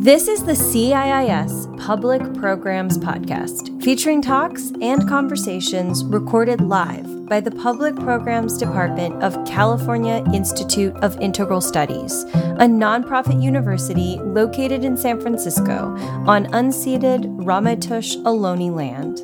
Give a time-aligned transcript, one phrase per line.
[0.00, 7.50] This is the CIIS Public Programs Podcast, featuring talks and conversations recorded live by the
[7.50, 15.20] Public Programs Department of California Institute of Integral Studies, a nonprofit university located in San
[15.20, 15.94] Francisco
[16.26, 19.20] on unceded Ramaytush Ohlone land.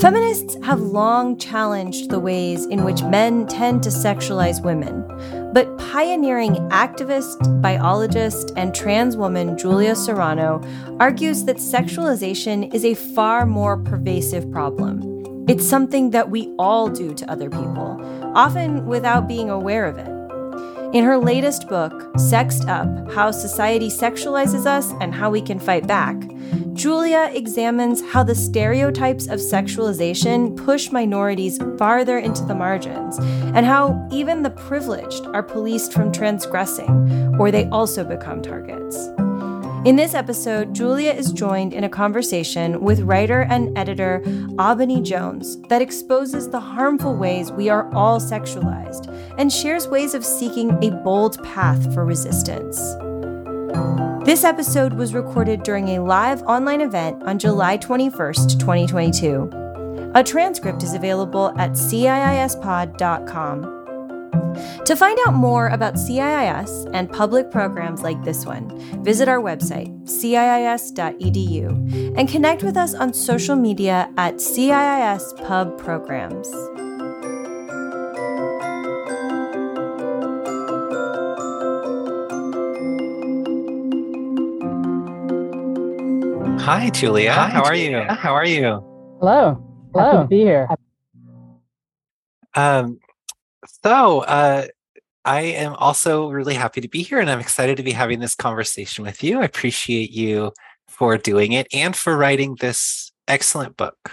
[0.00, 5.04] Feminists have long challenged the ways in which men tend to sexualize women
[5.52, 10.62] but pioneering activist, biologist, and trans woman Julia Serano
[11.00, 15.46] argues that sexualization is a far more pervasive problem.
[15.48, 17.98] It's something that we all do to other people,
[18.34, 20.18] often without being aware of it.
[20.94, 25.86] In her latest book, Sexed Up How Society Sexualizes Us and How We Can Fight
[25.86, 26.16] Back,
[26.72, 34.06] Julia examines how the stereotypes of sexualization push minorities farther into the margins, and how
[34.12, 39.08] even the privileged are policed from transgressing, or they also become targets.
[39.84, 44.20] In this episode, Julia is joined in a conversation with writer and editor
[44.56, 49.06] Aubeny Jones that exposes the harmful ways we are all sexualized
[49.38, 52.78] and shares ways of seeking a bold path for resistance.
[54.28, 60.12] This episode was recorded during a live online event on July 21st, 2022.
[60.14, 63.62] A transcript is available at CIISpod.com.
[64.84, 68.68] To find out more about CIIS and public programs like this one,
[69.02, 71.68] visit our website, ciis.edu,
[72.18, 76.52] and connect with us on social media at CIIS Pub Programs.
[86.68, 87.32] Hi, Julia.
[87.32, 87.98] Hi, How are you?
[87.98, 88.60] How are you?
[89.20, 89.58] Hello.
[89.94, 90.04] Hello.
[90.04, 90.68] Happy to be here.
[92.54, 92.98] Um,
[93.82, 94.66] so, uh,
[95.24, 98.34] I am also really happy to be here and I'm excited to be having this
[98.34, 99.40] conversation with you.
[99.40, 100.52] I appreciate you
[100.88, 104.12] for doing it and for writing this excellent book.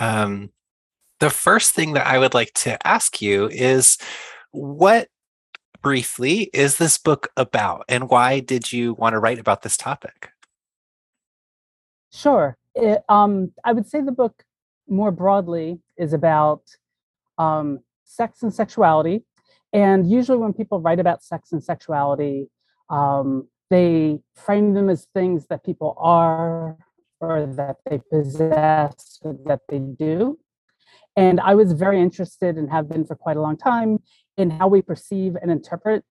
[0.00, 0.50] Um,
[1.20, 3.98] the first thing that I would like to ask you is
[4.50, 5.06] what
[5.80, 10.30] briefly is this book about and why did you want to write about this topic?
[12.14, 12.56] Sure.
[12.76, 14.44] It, um, I would say the book
[14.88, 16.62] more broadly is about
[17.38, 19.24] um, sex and sexuality.
[19.72, 22.48] And usually, when people write about sex and sexuality,
[22.88, 26.76] um, they frame them as things that people are
[27.18, 30.38] or that they possess or that they do.
[31.16, 34.00] And I was very interested and have been for quite a long time
[34.36, 36.04] in how we perceive and interpret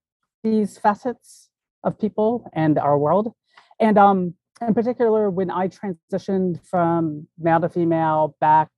[0.44, 1.50] these facets
[1.84, 3.34] of people and our world.
[3.80, 4.36] And um,
[4.68, 8.69] in particular, when I transitioned from male to female back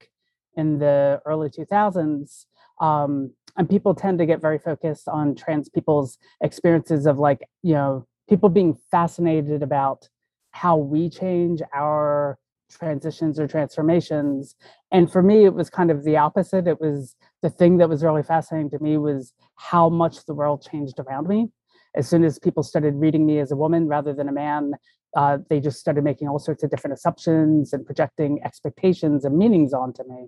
[0.55, 2.45] in the early 2000s,
[2.81, 7.73] um, and people tend to get very focused on trans people's experiences of like, you
[7.73, 10.09] know, people being fascinated about
[10.51, 12.37] how we change our
[12.69, 14.55] transitions or transformations.
[14.91, 16.67] And for me, it was kind of the opposite.
[16.67, 20.65] It was the thing that was really fascinating to me was how much the world
[20.69, 21.49] changed around me.
[21.95, 24.73] As soon as people started reading me as a woman rather than a man,
[25.15, 29.73] uh, they just started making all sorts of different assumptions and projecting expectations and meanings
[29.73, 30.27] onto me.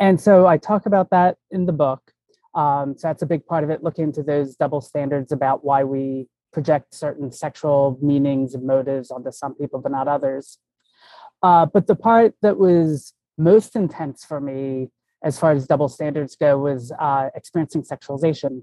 [0.00, 2.12] And so I talk about that in the book.
[2.54, 5.84] Um, so that's a big part of it, look into those double standards about why
[5.84, 10.58] we project certain sexual meanings and motives onto some people but not others.
[11.42, 14.90] Uh, but the part that was most intense for me
[15.24, 18.62] as far as double standards go was uh, experiencing sexualization.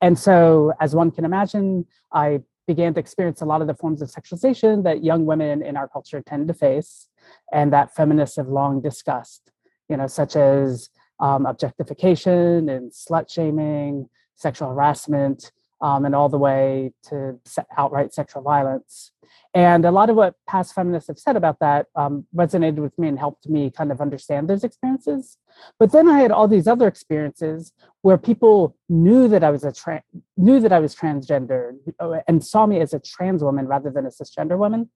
[0.00, 4.02] And so, as one can imagine, I began to experience a lot of the forms
[4.02, 7.08] of sexualization that young women in our culture tend to face
[7.52, 9.50] and that feminists have long discussed,
[9.88, 10.90] you know, such as
[11.20, 17.38] um, objectification and slut shaming, sexual harassment, um, and all the way to
[17.76, 19.12] outright sexual violence.
[19.54, 23.08] And a lot of what past feminists have said about that um, resonated with me
[23.08, 25.38] and helped me kind of understand those experiences.
[25.78, 27.72] But then I had all these other experiences
[28.02, 30.02] where people knew that I was a tra-
[30.36, 34.06] knew that I was transgender uh, and saw me as a trans woman rather than
[34.06, 34.90] a cisgender woman.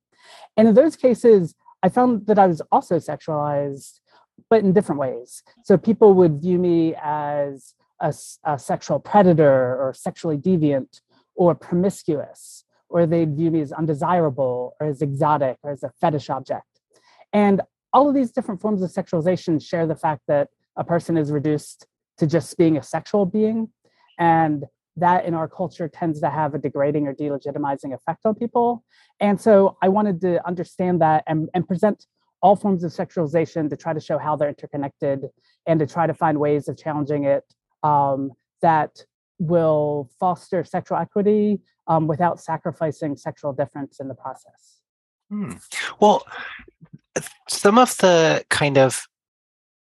[0.56, 4.00] And in those cases, I found that I was also sexualized,
[4.50, 5.42] but in different ways.
[5.64, 8.14] So people would view me as a,
[8.44, 11.00] a sexual predator or sexually deviant
[11.34, 16.28] or promiscuous or they'd view me as undesirable or as exotic or as a fetish
[16.28, 16.66] object.
[17.32, 17.62] And
[17.92, 21.86] all of these different forms of sexualization share the fact that a person is reduced
[22.18, 23.70] to just being a sexual being.
[24.18, 24.64] And
[24.96, 28.84] that in our culture tends to have a degrading or delegitimizing effect on people.
[29.20, 32.06] And so I wanted to understand that and, and present
[32.42, 35.26] all forms of sexualization to try to show how they're interconnected
[35.66, 37.44] and to try to find ways of challenging it
[37.82, 38.32] um,
[38.62, 39.04] that
[39.38, 44.80] will foster sexual equity um, without sacrificing sexual difference in the process.
[45.30, 45.52] Hmm.
[45.98, 46.26] Well,
[47.48, 49.06] some of the kind of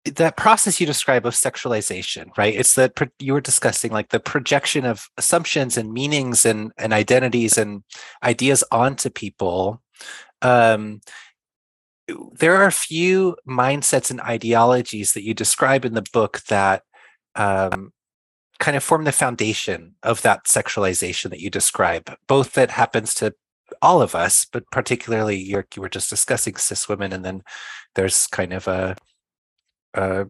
[0.04, 2.54] that process you describe of sexualization, right?
[2.54, 7.56] It's that you were discussing like the projection of assumptions and meanings and, and identities
[7.56, 7.84] and
[8.22, 9.80] ideas onto people.
[10.40, 11.02] Um,
[12.08, 16.82] there are a few mindsets and ideologies that you describe in the book that
[17.34, 17.92] um,
[18.58, 23.34] kind of form the foundation of that sexualization that you describe, both that happens to
[23.80, 27.42] all of us, but particularly you were just discussing cis women, and then
[27.94, 28.96] there's kind of a,
[29.94, 30.26] a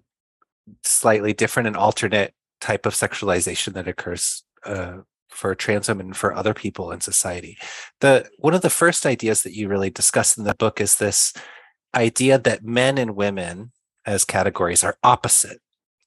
[0.84, 6.34] slightly different and alternate type of sexualization that occurs uh, for trans women and for
[6.34, 7.56] other people in society.
[8.00, 11.32] The one of the first ideas that you really discuss in the book is this
[11.94, 13.72] idea that men and women
[14.06, 15.60] as categories are opposite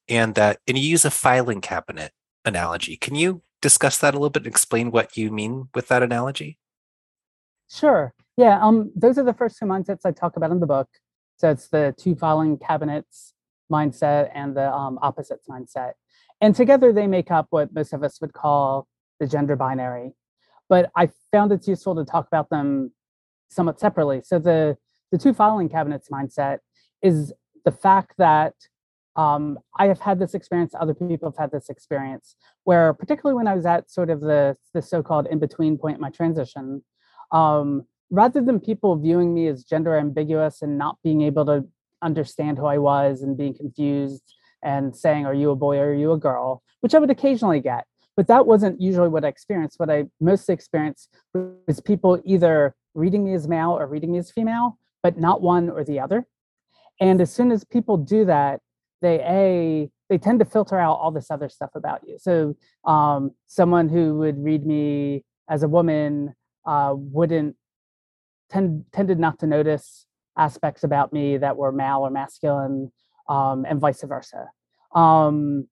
[0.07, 2.11] and that and you use a filing cabinet
[2.43, 2.97] analogy.
[2.97, 6.57] Can you discuss that a little bit and explain what you mean with that analogy?
[7.69, 8.13] Sure.
[8.37, 10.87] Yeah um those are the first two mindsets i talk about in the book.
[11.37, 13.33] So it's the two filing cabinets
[13.71, 15.93] mindset and the um, opposites mindset.
[16.39, 18.87] And together they make up what most of us would call
[19.19, 20.11] the gender binary.
[20.69, 22.91] But i found it's useful to talk about them
[23.49, 24.21] somewhat separately.
[24.23, 24.77] So the
[25.11, 26.59] the two filing cabinets mindset
[27.01, 28.53] is the fact that
[29.15, 33.47] um, I have had this experience, other people have had this experience, where particularly when
[33.47, 36.83] I was at sort of the, the so-called in-between point in my transition,
[37.31, 41.65] um, rather than people viewing me as gender ambiguous and not being able to
[42.01, 44.23] understand who I was and being confused
[44.63, 47.59] and saying, are you a boy or are you a girl, which I would occasionally
[47.59, 47.85] get.
[48.17, 49.79] But that wasn't usually what I experienced.
[49.79, 54.31] What I mostly experienced was people either reading me as male or reading me as
[54.31, 56.25] female, but not one or the other.
[57.01, 58.61] And as soon as people do that,
[59.01, 62.17] they a they tend to filter out all this other stuff about you.
[62.19, 62.55] So
[62.85, 66.33] um, someone who would read me as a woman
[66.65, 67.55] uh, wouldn't
[68.49, 70.05] tend tended not to notice
[70.37, 72.91] aspects about me that were male or masculine,
[73.29, 74.47] um, and vice versa.
[74.93, 75.67] Um,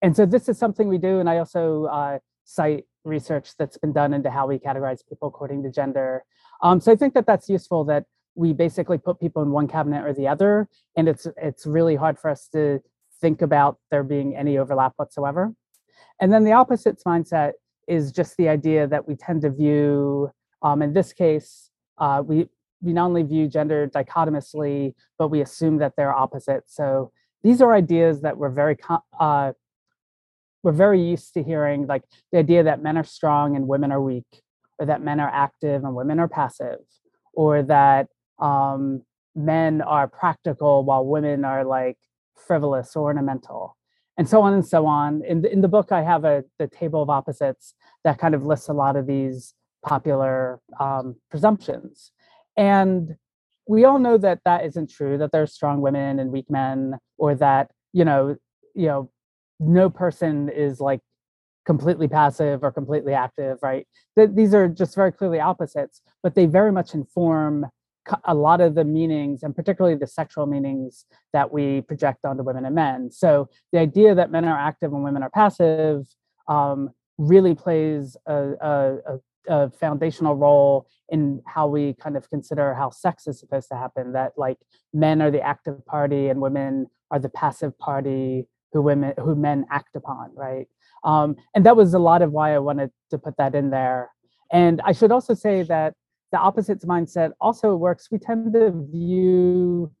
[0.00, 3.92] and so this is something we do, and I also uh, cite research that's been
[3.92, 6.24] done into how we categorize people according to gender.
[6.62, 8.04] Um, so I think that that's useful that
[8.38, 12.16] we basically put people in one cabinet or the other, and it's it's really hard
[12.20, 12.80] for us to
[13.20, 15.52] think about there being any overlap whatsoever.
[16.20, 17.52] And then the opposites mindset
[17.88, 20.30] is just the idea that we tend to view,
[20.62, 22.48] um, in this case, uh, we
[22.80, 26.62] we not only view gender dichotomously, but we assume that they're opposite.
[26.66, 27.10] So
[27.42, 28.76] these are ideas that we're very
[29.18, 29.52] uh,
[30.62, 34.00] we're very used to hearing, like the idea that men are strong and women are
[34.00, 34.30] weak,
[34.78, 36.78] or that men are active and women are passive,
[37.32, 38.06] or that
[38.38, 39.02] um,
[39.34, 41.96] men are practical while women are like
[42.46, 43.76] frivolous or ornamental
[44.16, 45.22] and so on and so on.
[45.24, 47.74] In the, in the book i have a the table of opposites
[48.04, 49.54] that kind of lists a lot of these
[49.84, 52.12] popular um, presumptions
[52.56, 53.14] and
[53.68, 57.34] we all know that that isn't true that there's strong women and weak men or
[57.34, 58.36] that you know
[58.74, 59.10] you know
[59.60, 61.00] no person is like
[61.64, 63.86] completely passive or completely active right?
[64.16, 67.66] Th- these are just very clearly opposites but they very much inform
[68.24, 72.64] a lot of the meanings and particularly the sexual meanings that we project onto women
[72.64, 73.10] and men.
[73.10, 76.06] So the idea that men are active and women are passive
[76.48, 78.96] um, really plays a, a,
[79.48, 84.12] a, foundational role in how we kind of consider how sex is supposed to happen
[84.12, 84.58] that like
[84.92, 89.66] men are the active party and women are the passive party who women who men
[89.70, 90.68] act upon right?
[91.04, 94.10] Um, and that was a lot of why i wanted to put that in there.
[94.52, 95.94] And i should also say that
[96.32, 98.08] the opposites mindset also works.
[98.10, 99.92] We tend to view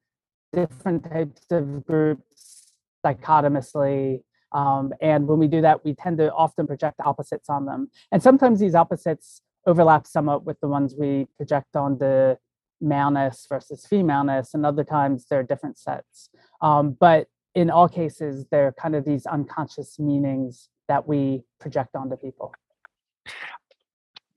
[0.52, 4.22] different types of groups dichotomously.
[4.52, 7.90] Um, and when we do that, we tend to often project opposites on them.
[8.12, 12.38] And sometimes these opposites overlap somewhat with the ones we project on the
[12.80, 16.30] maleness versus femaleness, and other times they're different sets.
[16.62, 22.16] Um, but in all cases, they're kind of these unconscious meanings that we project onto
[22.16, 22.54] people.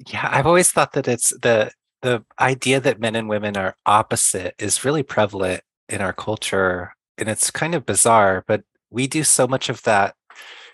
[0.08, 4.56] Yeah, I've always thought that it's the the idea that men and women are opposite
[4.58, 9.48] is really prevalent in our culture and it's kind of bizarre but we do so
[9.48, 10.16] much of that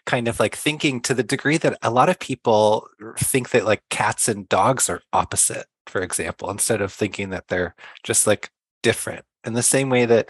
[0.05, 3.84] kind of like thinking to the degree that a lot of people think that like
[3.89, 8.50] cats and dogs are opposite for example instead of thinking that they're just like
[8.81, 9.25] different.
[9.46, 10.29] In the same way that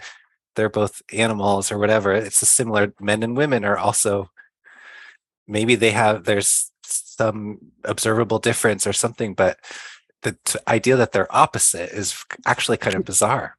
[0.56, 4.30] they're both animals or whatever it's a similar men and women are also
[5.46, 9.58] maybe they have there's some observable difference or something but
[10.22, 13.56] the idea that they're opposite is actually kind of bizarre.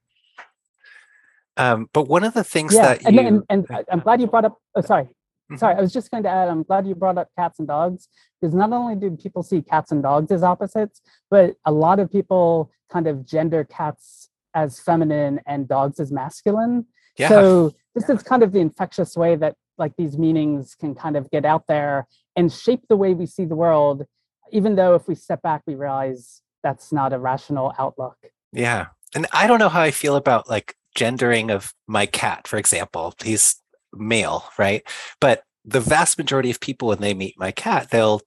[1.58, 4.28] Um, but one of the things yeah, that and, you and, and I'm glad you
[4.28, 4.58] brought up.
[4.76, 5.10] Oh, sorry.
[5.58, 8.08] sorry, I was just going to add, I'm glad you brought up cats and dogs
[8.40, 12.12] because not only do people see cats and dogs as opposites, but a lot of
[12.12, 16.86] people kind of gender cats as feminine and dogs as masculine.
[17.18, 17.30] Yeah.
[17.30, 21.30] So this is kind of the infectious way that like these meanings can kind of
[21.32, 24.06] get out there and shape the way we see the world,
[24.52, 28.18] even though if we step back, we realize that's not a rational outlook.
[28.52, 28.88] Yeah.
[29.16, 33.14] And I don't know how I feel about like gendering of my cat, for example.
[33.24, 33.56] He's
[33.94, 34.84] male, right?
[35.20, 38.22] But the vast majority of people, when they meet my cat, they'll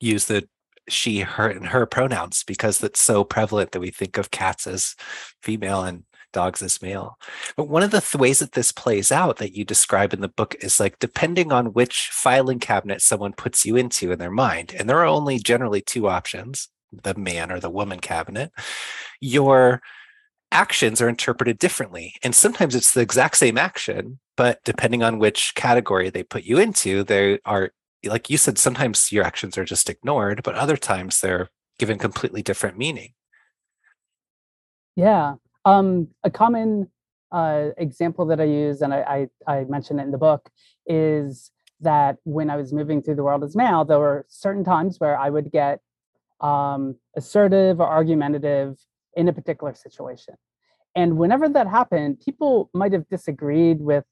[0.00, 0.48] use the
[0.88, 4.94] she, her, and her pronouns because it's so prevalent that we think of cats as
[5.42, 7.16] female and dogs as male.
[7.56, 10.28] But one of the th- ways that this plays out that you describe in the
[10.28, 14.74] book is like depending on which filing cabinet someone puts you into in their mind,
[14.78, 16.68] and there are only generally two options
[17.02, 18.52] the man or the woman cabinet,
[19.20, 19.82] your
[20.52, 22.14] actions are interpreted differently.
[22.22, 26.58] And sometimes it's the exact same action, but depending on which category they put you
[26.58, 27.72] into, they are,
[28.04, 32.42] like you said, sometimes your actions are just ignored, but other times they're given completely
[32.42, 33.14] different meaning.
[34.94, 35.34] Yeah.
[35.64, 36.88] Um, a common
[37.32, 40.50] uh, example that I use, and I, I, I mention it in the book,
[40.86, 45.00] is that when I was moving through the world as male, there were certain times
[45.00, 45.80] where I would get
[46.44, 48.76] um, assertive or argumentative
[49.16, 50.34] in a particular situation.
[50.94, 54.04] And whenever that happened, people might have disagreed with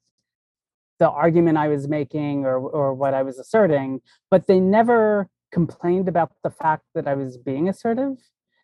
[0.99, 6.07] the argument I was making or, or what I was asserting, but they never complained
[6.09, 8.17] about the fact that I was being assertive.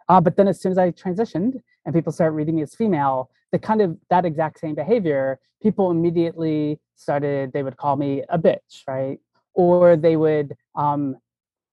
[0.09, 3.29] Uh, but then as soon as I transitioned and people started reading me as female,
[3.51, 8.39] the kind of that exact same behavior, people immediately started, they would call me a
[8.39, 9.19] bitch, right?
[9.53, 11.17] Or they would um,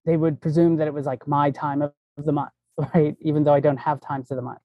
[0.07, 2.53] they would presume that it was like my time of the month,
[2.95, 3.17] right?
[3.21, 4.61] Even though I don't have times of the month.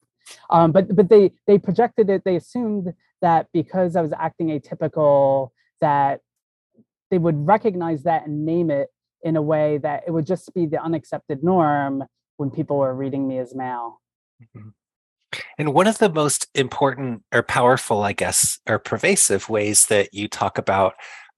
[0.50, 2.24] Um, but but they they projected it.
[2.24, 5.50] They assumed that because I was acting atypical,
[5.82, 6.22] that
[7.10, 8.90] they would recognize that and name it
[9.24, 12.04] in a way that it would just be the unaccepted norm
[12.38, 14.02] when people were reading me as male.
[14.42, 14.70] Mm-hmm.
[15.58, 20.28] And one of the most important or powerful, I guess, or pervasive ways that you
[20.28, 20.94] talk about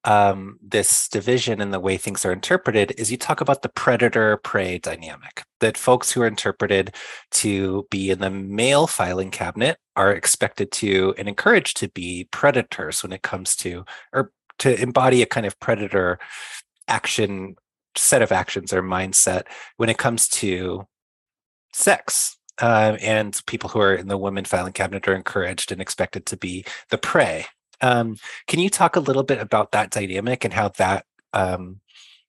[0.05, 4.37] um, this division and the way things are interpreted is you talk about the predator
[4.37, 6.93] prey dynamic that folks who are interpreted
[7.31, 13.01] to be in the male filing cabinet are expected to and encouraged to be predators
[13.01, 16.19] when it comes to or to embody a kind of predator
[16.87, 17.55] action
[17.95, 19.43] set of actions or mindset
[19.77, 20.85] when it comes to
[21.73, 22.37] sex.
[22.61, 26.37] Uh, and people who are in the women filing cabinet are encouraged and expected to
[26.37, 27.45] be the prey
[27.83, 28.15] um,
[28.47, 31.81] can you talk a little bit about that dynamic and how that um,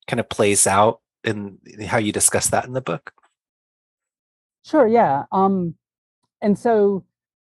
[0.09, 3.13] kind of plays out and how you discuss that in the book?
[4.65, 5.25] Sure, yeah.
[5.31, 5.77] Um,
[6.43, 7.05] and so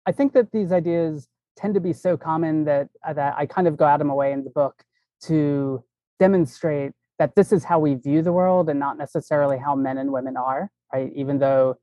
[0.05, 1.27] I think that these ideas
[1.57, 4.13] tend to be so common that, uh, that I kind of go out of my
[4.13, 4.81] way in the book
[5.23, 5.83] to
[6.19, 10.13] demonstrate that this is how we view the world and not necessarily how men and
[10.13, 11.11] women are, right?
[11.13, 11.75] Even though,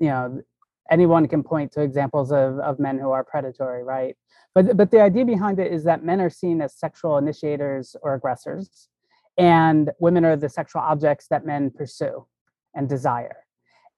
[0.00, 0.42] you know,
[0.90, 4.16] anyone can point to examples of, of men who are predatory, right?
[4.54, 8.14] But, but the idea behind it is that men are seen as sexual initiators or
[8.14, 8.88] aggressors,
[9.38, 12.26] and women are the sexual objects that men pursue
[12.74, 13.36] and desire.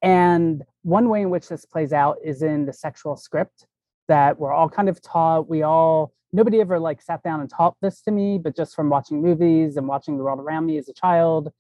[0.02, 3.66] And one way in which this plays out is in the sexual script
[4.08, 5.48] that we're all kind of taught.
[5.48, 8.90] We all, nobody ever like sat down and taught this to me, but just from
[8.90, 11.50] watching movies and watching the world around me as a child,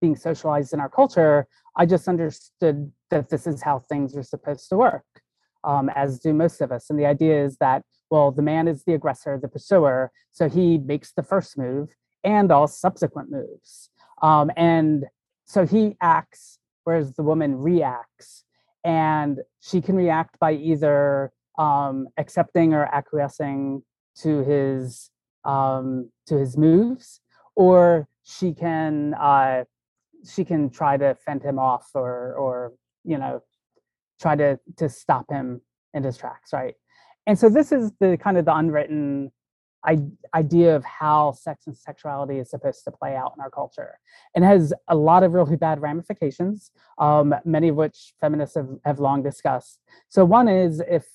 [0.00, 1.46] being socialized in our culture,
[1.76, 5.04] I just understood that this is how things are supposed to work,
[5.64, 6.90] um, as do most of us.
[6.90, 10.78] And the idea is that well, the man is the aggressor, the pursuer, so he
[10.78, 13.90] makes the first move and all subsequent moves.
[14.20, 15.04] Um, and
[15.44, 18.44] so he acts, whereas the woman reacts.
[18.84, 23.82] And she can react by either um, accepting or acquiescing
[24.22, 25.10] to his
[25.44, 27.20] um, to his moves,
[27.56, 28.08] or
[28.38, 29.64] she can uh,
[30.28, 32.72] she can try to fend him off or or
[33.04, 33.42] you know
[34.20, 35.60] try to to stop him
[35.94, 36.74] in his tracks, right?
[37.26, 39.30] and so this is the kind of the unwritten
[40.34, 43.98] idea of how sex and sexuality is supposed to play out in our culture
[44.34, 49.00] and has a lot of really bad ramifications um, many of which feminists have, have
[49.00, 51.06] long discussed so one is if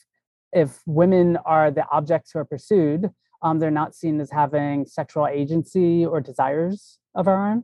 [0.51, 3.11] if women are the objects who are pursued
[3.45, 7.63] um, they're not seen as having sexual agency or desires of our own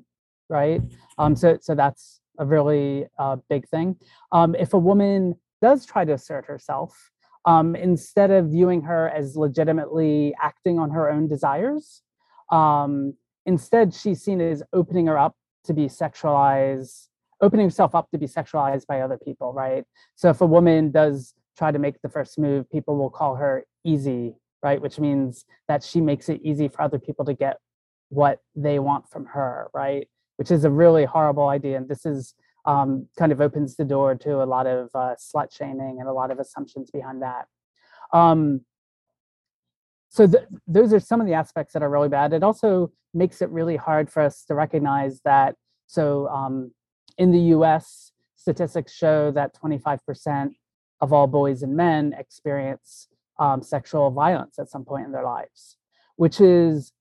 [0.50, 0.82] right
[1.18, 3.96] um, so so that's a really uh, big thing
[4.32, 7.12] um, if a woman does try to assert herself
[7.46, 12.02] um, instead of viewing her as legitimately acting on her own desires.
[12.52, 15.36] Um, instead, she's seen as opening her up
[15.66, 17.08] to be sexualized,
[17.42, 19.84] opening herself up to be sexualized by other people, right?
[20.16, 23.66] So if a woman does try to make the first move, people will call her
[23.84, 24.82] easy, right?
[24.82, 27.58] Which means that she makes it easy for other people to get
[28.10, 30.08] what they want from her, right?
[30.38, 31.78] Which is a really horrible idea.
[31.78, 35.52] And this is um, kind of opens the door to a lot of uh, slut
[35.52, 37.46] shaming and a lot of assumptions behind that.
[38.14, 38.62] Um,
[40.10, 42.34] so th- those are some of the aspects that are really bad.
[42.34, 45.56] It also makes it really hard for us to recognize that.
[45.88, 46.72] So um,
[47.18, 50.52] in the U.S., statistics show that 25%
[51.00, 53.08] of all boys and men experience
[53.42, 55.78] um, sexual violence at some point in their lives,
[56.16, 56.94] which is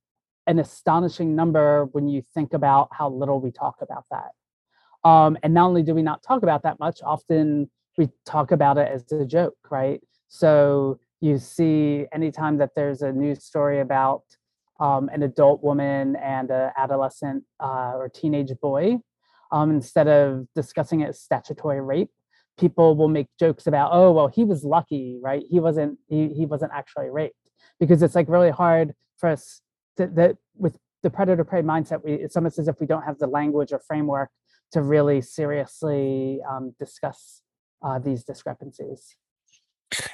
[0.47, 5.09] an astonishing number when you think about how little we talk about that.
[5.09, 8.79] Um, and not only do we not talk about that much, often we talk about
[8.79, 10.01] it as a joke, right?
[10.29, 14.23] So you see anytime that there's a news story about
[14.81, 18.99] um, an adult woman and an adolescent uh, or teenage boy,
[19.53, 22.11] um, instead of discussing it as statutory rape,
[22.61, 25.43] people will make jokes about, oh, well, he was lucky, right?
[25.49, 27.35] He wasn't he, he wasn't actually raped
[27.81, 29.63] because it's like really hard for us
[29.97, 32.05] that with the predator prey mindset.
[32.05, 34.31] We it's almost as if we don't have the language or framework
[34.73, 37.43] to really seriously um, discuss
[37.83, 39.17] uh, these discrepancies.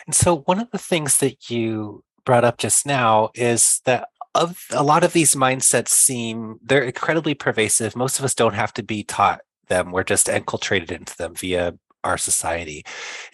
[0.07, 4.67] And so, one of the things that you brought up just now is that of
[4.71, 7.97] a lot of these mindsets seem they're incredibly pervasive.
[7.97, 11.75] Most of us don't have to be taught them; we're just infiltrated into them via
[12.07, 12.85] our society.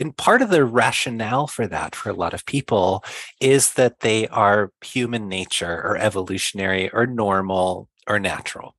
[0.00, 3.04] And part of the rationale for that for a lot of people
[3.40, 8.74] is that they are human nature or evolutionary or normal or natural.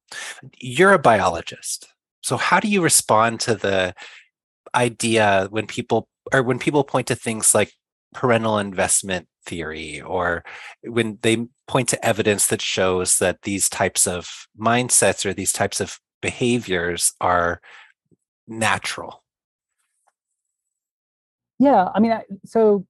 [0.59, 1.87] You're a biologist.
[2.21, 3.93] So how do you respond to the
[4.75, 7.71] idea when people or when people point to things like
[8.13, 10.43] parental investment theory or
[10.83, 15.81] when they point to evidence that shows that these types of mindsets or these types
[15.81, 17.59] of behaviors are
[18.47, 19.22] natural
[21.63, 22.13] yeah i mean
[22.45, 22.85] so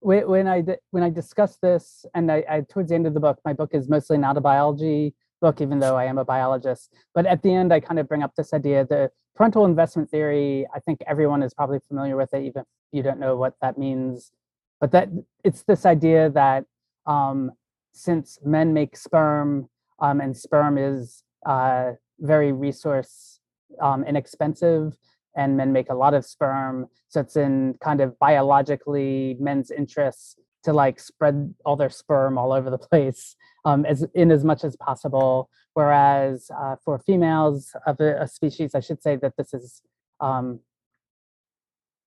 [0.00, 3.38] when i when i discuss this and I, I towards the end of the book
[3.44, 6.92] my book is mostly not a biology book, even though I am a biologist.
[7.14, 10.66] But at the end, I kind of bring up this idea the parental investment theory.
[10.74, 13.78] I think everyone is probably familiar with it, even if you don't know what that
[13.78, 14.32] means.
[14.80, 15.08] But that
[15.44, 16.64] it's this idea that
[17.06, 17.52] um,
[17.92, 19.68] since men make sperm
[19.98, 23.40] um, and sperm is uh, very resource
[23.80, 24.96] um, inexpensive,
[25.36, 30.36] and men make a lot of sperm, so it's in kind of biologically men's interests
[30.64, 34.64] to like spread all their sperm all over the place um, as in as much
[34.64, 35.48] as possible.
[35.74, 39.82] Whereas uh, for females of a, a, species, I should say that this is
[40.20, 40.60] um,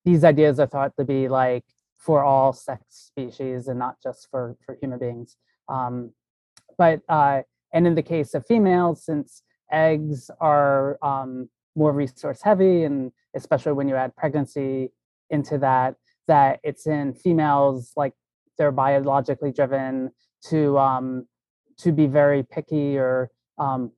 [0.05, 1.63] these ideas are thought to be like
[1.97, 5.37] for all sex species and not just for for human beings.
[5.69, 6.11] Um,
[6.77, 7.41] but uh,
[7.73, 13.73] and in the case of females, since eggs are um, more resource heavy, and especially
[13.73, 14.91] when you add pregnancy
[15.29, 15.95] into that,
[16.27, 18.13] that it's in females like
[18.57, 20.11] they're biologically driven
[20.49, 21.25] to um,
[21.77, 23.91] to be very picky or um,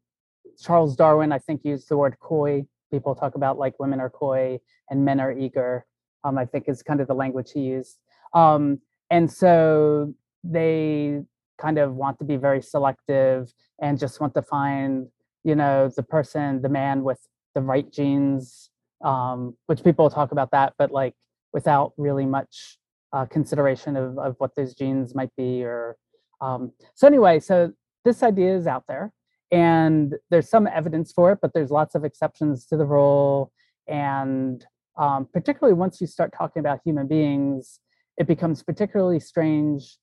[0.61, 2.65] Charles Darwin, I think, used the word coy.
[2.91, 4.59] People talk about like women are coy
[4.89, 5.85] and men are eager.
[6.23, 7.99] Um, I think is kind of the language he used.
[8.33, 8.79] Um,
[9.11, 11.21] and so they
[11.59, 15.07] kind of want to be very selective and just want to find,
[15.43, 17.19] you know, the person, the man with
[17.55, 18.69] the right genes,
[19.03, 21.15] um, which people talk about that, but like
[21.53, 22.77] without really much
[23.15, 25.95] uh, consideration of, of what those genes might be or
[26.41, 27.71] um, so anyway so
[28.03, 29.13] this idea is out there
[29.51, 33.53] and there's some evidence for it but there's lots of exceptions to the rule
[33.87, 34.65] and
[34.97, 37.79] um, particularly once you start talking about human beings
[38.17, 39.97] it becomes particularly strange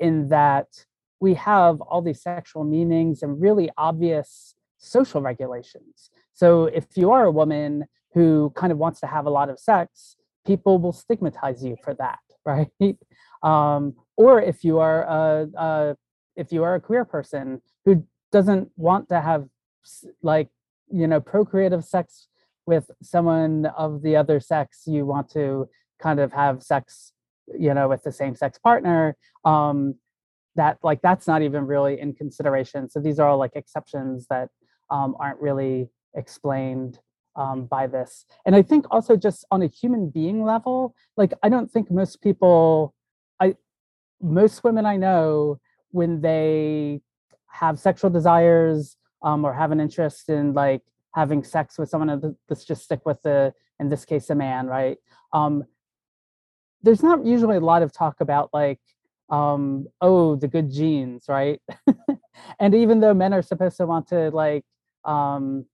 [0.00, 0.66] in that
[1.20, 7.24] we have all these sexual meanings and really obvious social regulations so if you are
[7.24, 11.64] a woman who kind of wants to have a lot of sex people will stigmatize
[11.64, 12.96] you for that right?
[13.42, 15.96] Um, or if you are a, a
[16.36, 19.46] if you are a queer person who doesn't want to have
[20.22, 20.48] like
[20.90, 22.28] you know procreative sex
[22.66, 25.68] with someone of the other sex, you want to
[26.00, 27.12] kind of have sex,
[27.58, 29.16] you know, with the same sex partner.
[29.44, 29.96] Um,
[30.54, 32.88] that like that's not even really in consideration.
[32.88, 34.48] So these are all like exceptions that
[34.90, 36.98] um, aren't really explained
[37.36, 38.24] um, by this.
[38.44, 42.22] And I think also just on a human being level, like I don't think most
[42.22, 42.94] people,
[43.40, 43.54] I
[44.20, 47.00] most women I know, when they
[47.48, 50.82] have sexual desires um, or have an interest in like
[51.14, 54.98] having sex with someone, let's just stick with the in this case a man, right?
[55.32, 55.64] Um,
[56.82, 58.80] there's not usually a lot of talk about like
[59.28, 61.60] um, oh the good genes, right?
[62.60, 64.64] and even though men are supposed to want to like
[65.04, 65.66] um,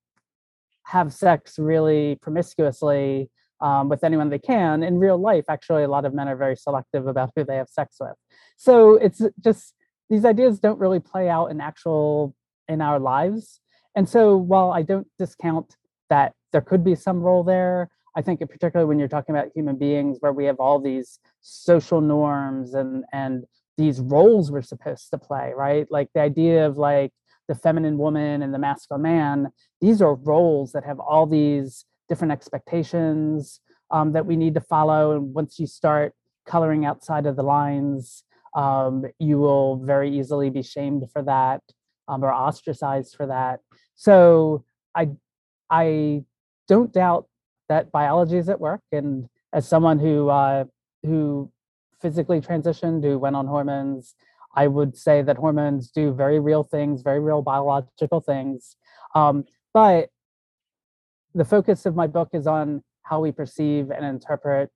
[0.85, 4.83] have sex really promiscuously um, with anyone they can.
[4.83, 7.69] In real life, actually, a lot of men are very selective about who they have
[7.69, 8.15] sex with.
[8.57, 9.75] So it's just
[10.11, 12.35] these ideas don't really play out in actual
[12.69, 13.61] in our lives.
[13.95, 15.77] And so while I don't discount
[16.11, 19.77] that there could be some role there, I think particularly when you're talking about human
[19.77, 23.45] beings where we have all these social norms and and
[23.79, 25.87] these roles we're supposed to play, right?
[25.91, 27.13] Like the idea of like
[27.53, 29.49] the feminine woman and the masculine man,
[29.83, 33.61] these are roles that have all these different expectations
[33.91, 35.15] um, that we need to follow.
[35.15, 36.15] And once you start
[36.47, 38.25] coloring outside of the lines,
[38.57, 41.61] um, you will very easily be shamed for that
[42.09, 43.61] um, or ostracized for that.
[43.97, 45.11] So I,
[45.69, 46.25] I
[46.69, 47.27] don't doubt
[47.69, 48.81] that biology is at work.
[48.93, 50.65] And as someone who uh,
[51.03, 51.51] who
[52.01, 54.15] physically transitioned, who went on hormones,
[54.55, 58.77] I would say that hormones do very real things, very real biological things.
[59.15, 60.11] Um, but
[61.35, 64.71] the focus of my book is on how we perceive and interpret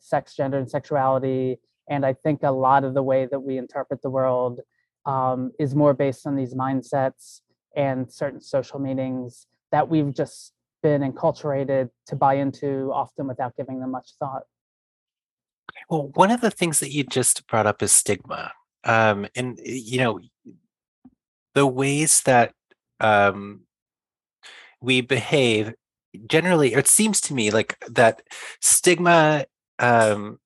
[0.00, 1.58] sex, gender, and sexuality.
[1.88, 4.60] And I think a lot of the way that we interpret the world
[5.06, 7.40] um, is more based on these mindsets
[7.76, 13.80] and certain social meanings that we've just been enculturated to buy into, often without giving
[13.80, 14.42] them much thought.
[15.88, 18.52] Well, one of the things that you just brought up is stigma.
[18.84, 20.20] Um, and, you know,
[21.54, 22.52] the ways that
[23.00, 23.62] um,
[24.80, 25.74] we behave
[26.26, 28.22] generally it seems to me like that
[28.60, 29.46] stigma
[29.78, 30.38] um,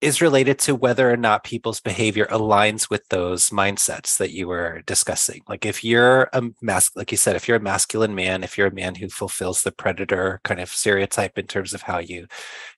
[0.00, 4.82] is related to whether or not people's behavior aligns with those mindsets that you were
[4.84, 5.40] discussing.
[5.48, 8.66] Like if you're a mask like you said if you're a masculine man if you're
[8.66, 12.26] a man who fulfills the predator kind of stereotype in terms of how you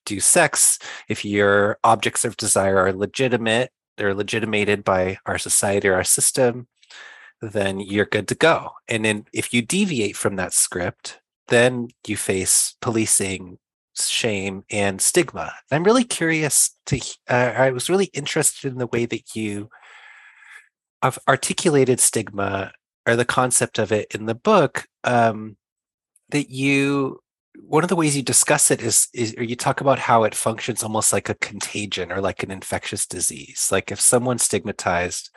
[0.04, 5.94] do sex if your objects of desire are legitimate they're legitimated by our society or
[5.94, 6.66] our system
[7.42, 12.16] then you're good to go and then if you deviate from that script then you
[12.16, 13.58] face policing,
[13.96, 15.52] shame, and stigma.
[15.70, 19.70] I'm really curious to, uh, I was really interested in the way that you
[21.02, 22.72] have articulated stigma
[23.06, 24.86] or the concept of it in the book.
[25.04, 25.56] Um,
[26.30, 27.20] that you,
[27.60, 30.34] one of the ways you discuss it is, is, or you talk about how it
[30.34, 33.68] functions almost like a contagion or like an infectious disease.
[33.70, 35.30] Like if someone's stigmatized,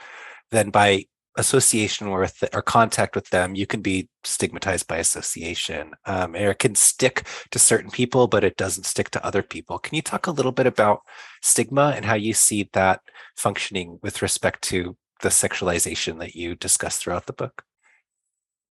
[0.52, 1.06] then by
[1.38, 5.92] association with or contact with them, you can be stigmatized by association.
[6.06, 9.78] Um, and it can stick to certain people, but it doesn't stick to other people.
[9.78, 11.02] Can you talk a little bit about
[11.42, 13.02] stigma and how you see that
[13.36, 17.64] functioning with respect to the sexualization that you discuss throughout the book?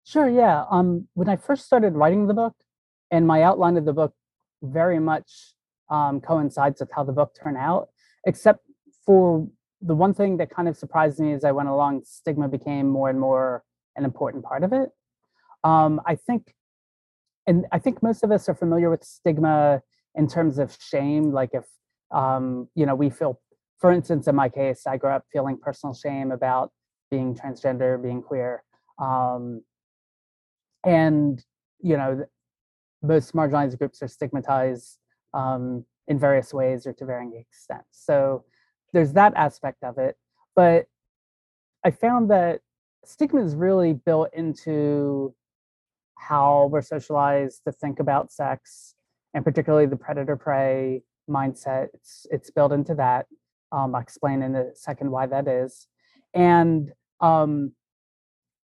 [0.04, 0.28] Sure.
[0.28, 0.64] Yeah.
[0.70, 2.54] Um, when I first started writing the book,
[3.12, 4.14] and my outline of the book
[4.62, 5.54] very much
[5.90, 7.90] um, coincides with how the book turned out,
[8.26, 8.66] except
[9.06, 9.46] for
[9.82, 13.10] the one thing that kind of surprised me as I went along, stigma became more
[13.10, 13.62] and more
[13.96, 14.90] an important part of it.
[15.62, 16.54] Um, I think,
[17.46, 19.82] and I think most of us are familiar with stigma
[20.14, 21.32] in terms of shame.
[21.32, 21.64] Like if,
[22.12, 23.40] um, you know, we feel,
[23.78, 26.72] for instance, in my case, I grew up feeling personal shame about
[27.10, 28.62] being transgender, being queer.
[28.98, 29.62] Um,
[30.84, 31.44] and,
[31.80, 32.24] you know,
[33.02, 34.98] most marginalized groups are stigmatized
[35.34, 37.88] um, in various ways or to varying extents.
[37.90, 38.44] So
[38.92, 40.16] there's that aspect of it.
[40.54, 40.86] But
[41.84, 42.60] I found that
[43.04, 45.34] stigma is really built into
[46.16, 48.94] how we're socialized to think about sex
[49.34, 51.88] and particularly the predator prey mindset.
[51.94, 53.26] It's, it's built into that.
[53.72, 55.88] Um, I'll explain in a second why that is.
[56.34, 57.72] And um,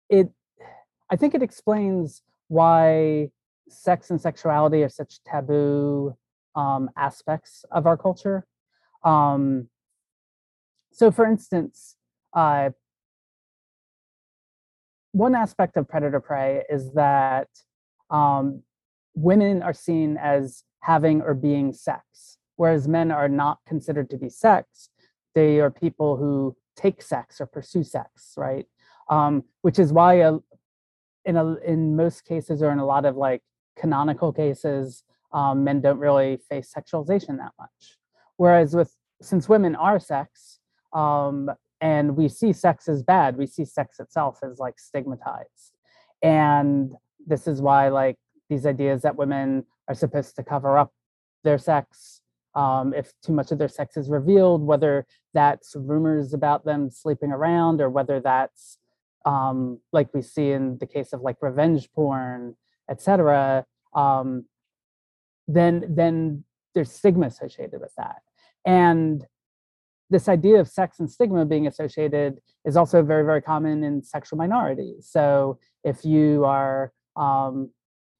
[0.08, 0.30] it,
[1.10, 3.30] I think it explains why
[3.72, 6.16] sex and sexuality are such taboo
[6.54, 8.46] um, aspects of our culture.
[9.04, 9.68] Um,
[10.92, 11.96] so for instance,
[12.34, 12.70] uh,
[15.12, 17.48] one aspect of predator prey is that
[18.10, 18.62] um,
[19.14, 24.28] women are seen as having or being sex, whereas men are not considered to be
[24.28, 24.88] sex.
[25.34, 28.66] They are people who take sex or pursue sex, right?
[29.08, 30.38] Um, which is why a,
[31.24, 33.42] in a, in most cases or in a lot of like
[33.76, 37.98] canonical cases, um, men don't really face sexualization that much.
[38.36, 40.58] Whereas with since women are sex,
[40.92, 41.50] um,
[41.82, 45.74] and we see sex as bad we see sex itself as like stigmatized
[46.22, 46.92] and
[47.26, 48.16] this is why like
[48.48, 50.92] these ideas that women are supposed to cover up
[51.44, 52.20] their sex
[52.54, 57.32] um, if too much of their sex is revealed whether that's rumors about them sleeping
[57.32, 58.78] around or whether that's
[59.24, 62.54] um, like we see in the case of like revenge porn
[62.92, 64.44] etc um,
[65.48, 68.22] then then there's stigma associated with that
[68.64, 69.26] and
[70.12, 74.38] this idea of sex and stigma being associated is also very, very common in sexual
[74.38, 75.08] minorities.
[75.10, 77.70] So if you are, um,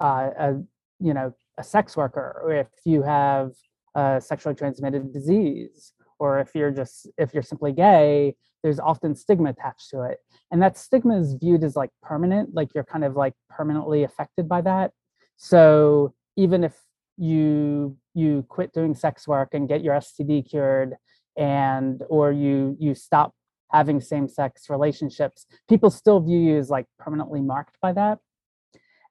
[0.00, 0.54] uh, a,
[0.98, 3.52] you know, a sex worker, or if you have
[3.94, 9.50] a sexually transmitted disease, or if you're just if you're simply gay there's often stigma
[9.50, 10.18] attached to it.
[10.50, 14.48] And that stigma is viewed as like permanent like you're kind of like permanently affected
[14.48, 14.92] by that.
[15.36, 16.74] So even if
[17.18, 20.96] you you quit doing sex work and get your std cured
[21.36, 23.34] and or you you stop
[23.70, 28.18] having same-sex relationships people still view you as like permanently marked by that.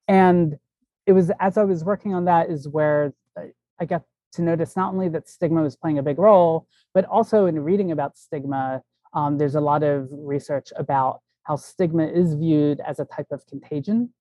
[0.08, 0.58] And
[1.06, 3.44] it was as i was working on that is where uh,
[3.80, 7.46] i got to notice not only that stigma was playing a big role but also
[7.46, 8.82] in reading about stigma
[9.14, 13.46] um, there's a lot of research about how stigma is viewed as a type of
[13.48, 14.14] contagion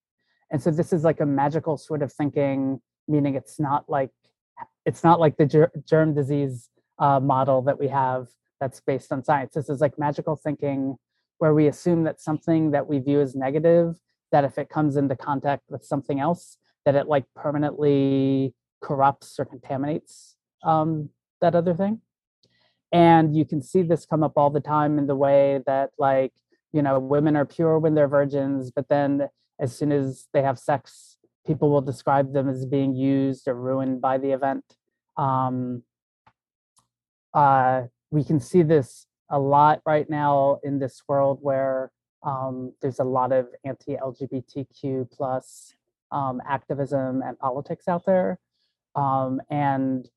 [0.50, 4.10] and so this is like a magical sort of thinking meaning it's not like
[4.86, 8.28] it's not like the ger- germ disease uh, model that we have
[8.60, 9.54] that's based on science.
[9.54, 10.96] This is like magical thinking
[11.38, 13.96] where we assume that something that we view as negative,
[14.30, 19.46] that if it comes into contact with something else, that it like permanently corrupts or
[19.46, 21.08] contaminates um,
[21.40, 22.00] that other thing.
[22.92, 26.32] And you can see this come up all the time in the way that like,
[26.72, 29.28] you know, women are pure when they're virgins, but then
[29.60, 34.00] as soon as they have sex, people will describe them as being used or ruined
[34.00, 34.64] by the event.
[35.16, 35.82] Um,
[37.34, 42.98] uh, we can see this a lot right now in this world where um, there's
[42.98, 45.74] a lot of anti-LGBTQ plus
[46.10, 48.38] um, activism and politics out there,
[48.96, 50.08] um, and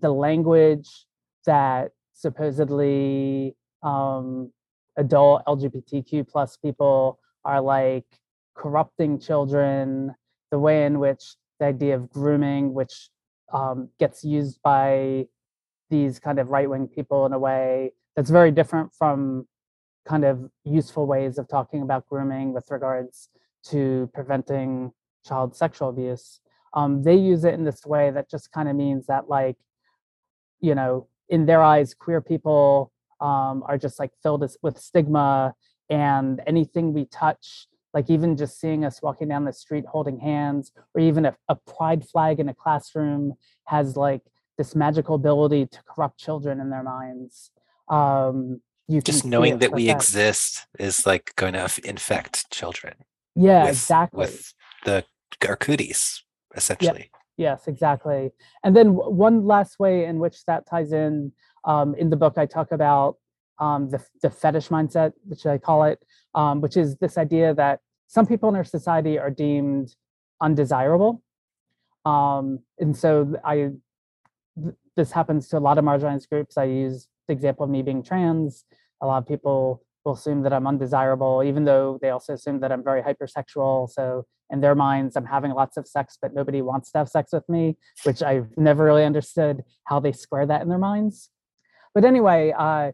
[0.00, 1.06] the language
[1.46, 4.52] that supposedly um,
[4.96, 8.04] adult LGBTQ plus people are like
[8.54, 10.14] corrupting children,
[10.50, 13.08] the way in which the idea of grooming, which
[13.52, 15.26] um, gets used by
[15.88, 19.46] these kind of right wing people in a way that's very different from
[20.06, 23.28] kind of useful ways of talking about grooming with regards
[23.64, 24.92] to preventing
[25.24, 26.40] child sexual abuse.
[26.74, 29.56] Um, they use it in this way that just kind of means that, like,
[30.60, 35.54] you know, in their eyes, queer people um, are just like filled with stigma,
[35.88, 40.72] and anything we touch, like even just seeing us walking down the street holding hands,
[40.94, 44.22] or even a, a pride flag in a classroom has like
[44.58, 47.50] this magical ability to corrupt children in their minds.
[47.88, 49.96] Um, you just knowing that we that.
[49.96, 52.94] exist is like going to infect children.
[53.36, 54.18] Yeah, with, exactly.
[54.18, 55.04] With the
[55.48, 57.10] our cooties, essentially.
[57.40, 58.32] Yes, exactly.
[58.64, 61.32] And then one last way in which that ties in
[61.64, 63.16] um, in the book, I talk about
[63.58, 67.80] um, the the fetish mindset, which I call it, um, which is this idea that
[68.08, 69.96] some people in our society are deemed
[70.42, 71.22] undesirable.
[72.04, 73.70] Um, and so I
[74.94, 76.58] this happens to a lot of marginalized groups.
[76.58, 78.66] I use the example of me being trans.
[79.00, 82.70] A lot of people will assume that I'm undesirable, even though they also assume that
[82.70, 83.88] I'm very hypersexual.
[83.88, 87.32] So in their minds, I'm having lots of sex, but nobody wants to have sex
[87.32, 91.30] with me, which I've never really understood how they square that in their minds.
[91.94, 92.92] But anyway, uh,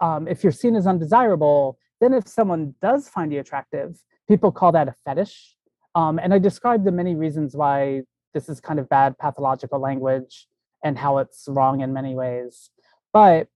[0.00, 3.96] um, if you're seen as undesirable, then if someone does find you attractive,
[4.28, 5.56] people call that a fetish.
[5.94, 10.48] Um, and I described the many reasons why this is kind of bad pathological language
[10.82, 12.70] and how it's wrong in many ways.
[13.12, 13.48] But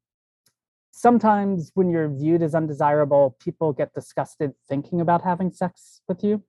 [0.93, 6.43] sometimes when you're viewed as undesirable, people get disgusted thinking about having sex with you.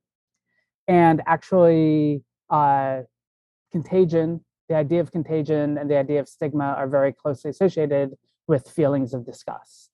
[0.90, 3.02] And actually, uh,
[3.72, 8.16] contagion, the idea of contagion and the idea of stigma are very closely associated
[8.48, 9.92] with feelings of disgust.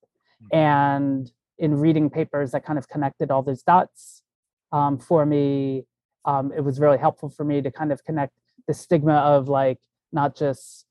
[0.51, 0.57] Hmm.
[0.57, 4.23] And in reading papers that kind of connected all those dots
[4.71, 5.83] um, for me,
[6.23, 8.33] um, it was really helpful for me to kind of connect
[8.67, 9.79] the stigma of like
[10.13, 10.85] not just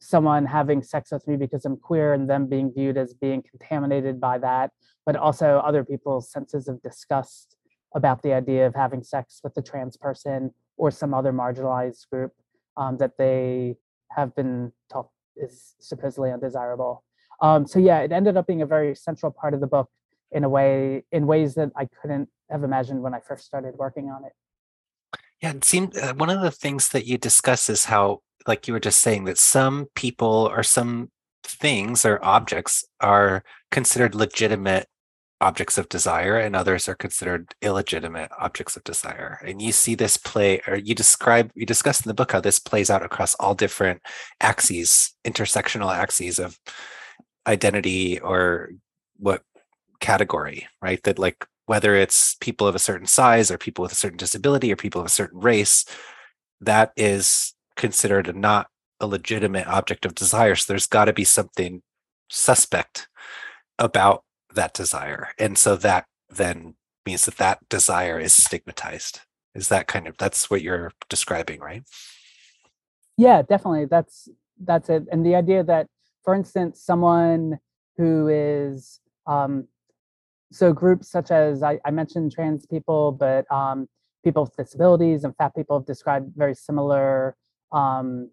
[0.00, 4.20] someone having sex with me because I'm queer and them being viewed as being contaminated
[4.20, 4.70] by that,
[5.04, 7.56] but also other people's senses of disgust
[7.94, 12.32] about the idea of having sex with a trans person or some other marginalized group
[12.76, 13.76] um, that they
[14.10, 17.04] have been taught is supposedly undesirable.
[17.40, 19.88] Um, so yeah, it ended up being a very central part of the book
[20.32, 24.10] in a way, in ways that I couldn't have imagined when I first started working
[24.10, 24.32] on it.
[25.40, 28.74] Yeah, it seemed uh, one of the things that you discuss is how, like you
[28.74, 31.10] were just saying, that some people or some
[31.44, 34.88] things or objects are considered legitimate
[35.40, 40.16] objects of desire and others are considered illegitimate objects of desire and you see this
[40.16, 43.54] play or you describe you discuss in the book how this plays out across all
[43.54, 44.02] different
[44.40, 46.58] axes intersectional axes of
[47.46, 48.70] identity or
[49.16, 49.42] what
[50.00, 53.94] category right that like whether it's people of a certain size or people with a
[53.94, 55.84] certain disability or people of a certain race,
[56.62, 58.68] that is considered not
[59.00, 60.54] a legitimate object of desire.
[60.54, 61.82] So there's got to be something
[62.30, 63.08] suspect
[63.78, 64.24] about
[64.54, 65.28] that desire.
[65.38, 66.74] And so that then
[67.06, 69.20] means that that desire is stigmatized.
[69.54, 71.82] Is that kind of that's what you're describing, right?
[73.16, 73.86] Yeah, definitely.
[73.86, 74.28] That's
[74.60, 75.04] that's it.
[75.10, 75.86] And the idea that
[76.22, 77.58] for instance, someone
[77.96, 79.66] who is um,
[80.52, 83.88] so groups such as I, I, mentioned trans people, but um,
[84.24, 87.36] people with disabilities and fat people have described very similar,
[87.72, 88.30] um,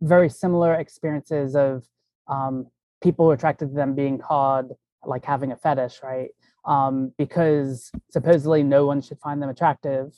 [0.00, 1.84] very similar experiences of
[2.28, 2.66] um,
[3.02, 4.72] people attracted to them being called
[5.06, 6.30] like having a fetish, right?
[6.64, 10.12] Um, because supposedly no one should find them attractive.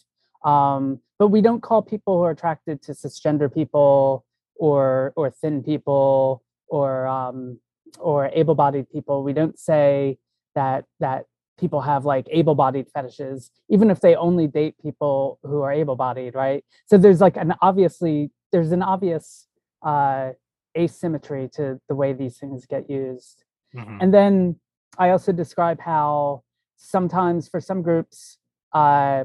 [0.45, 4.25] Um, but we don't call people who are attracted to cisgender people
[4.57, 7.59] or or thin people or um,
[7.99, 9.23] or able-bodied people.
[9.23, 10.19] We don't say
[10.55, 11.27] that that
[11.59, 16.65] people have like able-bodied fetishes, even if they only date people who are able-bodied, right?
[16.87, 19.49] So there's like an obviously there's an obvious
[19.83, 20.31] uh,
[20.77, 23.45] asymmetry to the way these things get used.
[23.75, 23.99] Mm-hmm.
[24.01, 24.57] And then
[24.97, 26.43] I also describe how
[26.77, 28.39] sometimes for some groups,
[28.73, 29.25] uh,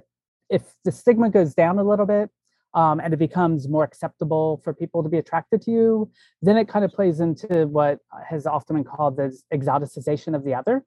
[0.50, 2.30] if the stigma goes down a little bit
[2.74, 6.68] um, and it becomes more acceptable for people to be attracted to you, then it
[6.68, 10.84] kind of plays into what has often been called the exoticization of the other,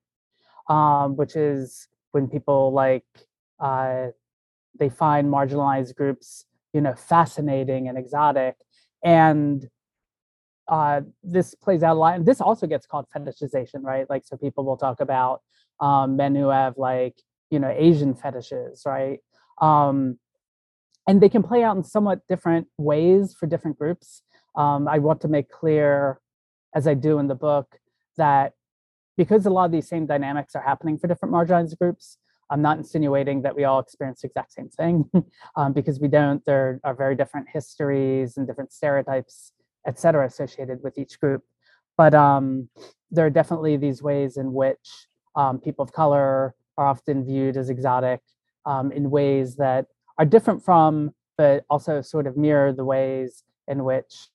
[0.68, 3.04] um, which is when people like
[3.60, 4.08] uh,
[4.78, 8.56] they find marginalized groups, you know, fascinating and exotic,
[9.02, 9.68] and
[10.68, 12.16] uh, this plays out a lot.
[12.16, 14.08] And this also gets called fetishization, right?
[14.08, 15.42] Like, so people will talk about
[15.80, 17.14] um, men who have like,
[17.50, 19.20] you know, Asian fetishes, right?
[19.60, 20.18] Um,
[21.06, 24.22] and they can play out in somewhat different ways for different groups.
[24.56, 26.20] Um, I want to make clear,
[26.74, 27.78] as I do in the book,
[28.16, 28.54] that
[29.16, 32.18] because a lot of these same dynamics are happening for different marginalized groups,
[32.50, 35.10] I'm not insinuating that we all experience the exact same thing
[35.56, 36.44] um, because we don't.
[36.44, 39.52] There are very different histories and different stereotypes,
[39.86, 41.42] et cetera, associated with each group.
[41.96, 42.68] But um,
[43.10, 47.70] there are definitely these ways in which um, people of color are often viewed as
[47.70, 48.20] exotic
[48.66, 49.86] um, in ways that
[50.18, 54.28] are different from, but also sort of mirror the ways in which,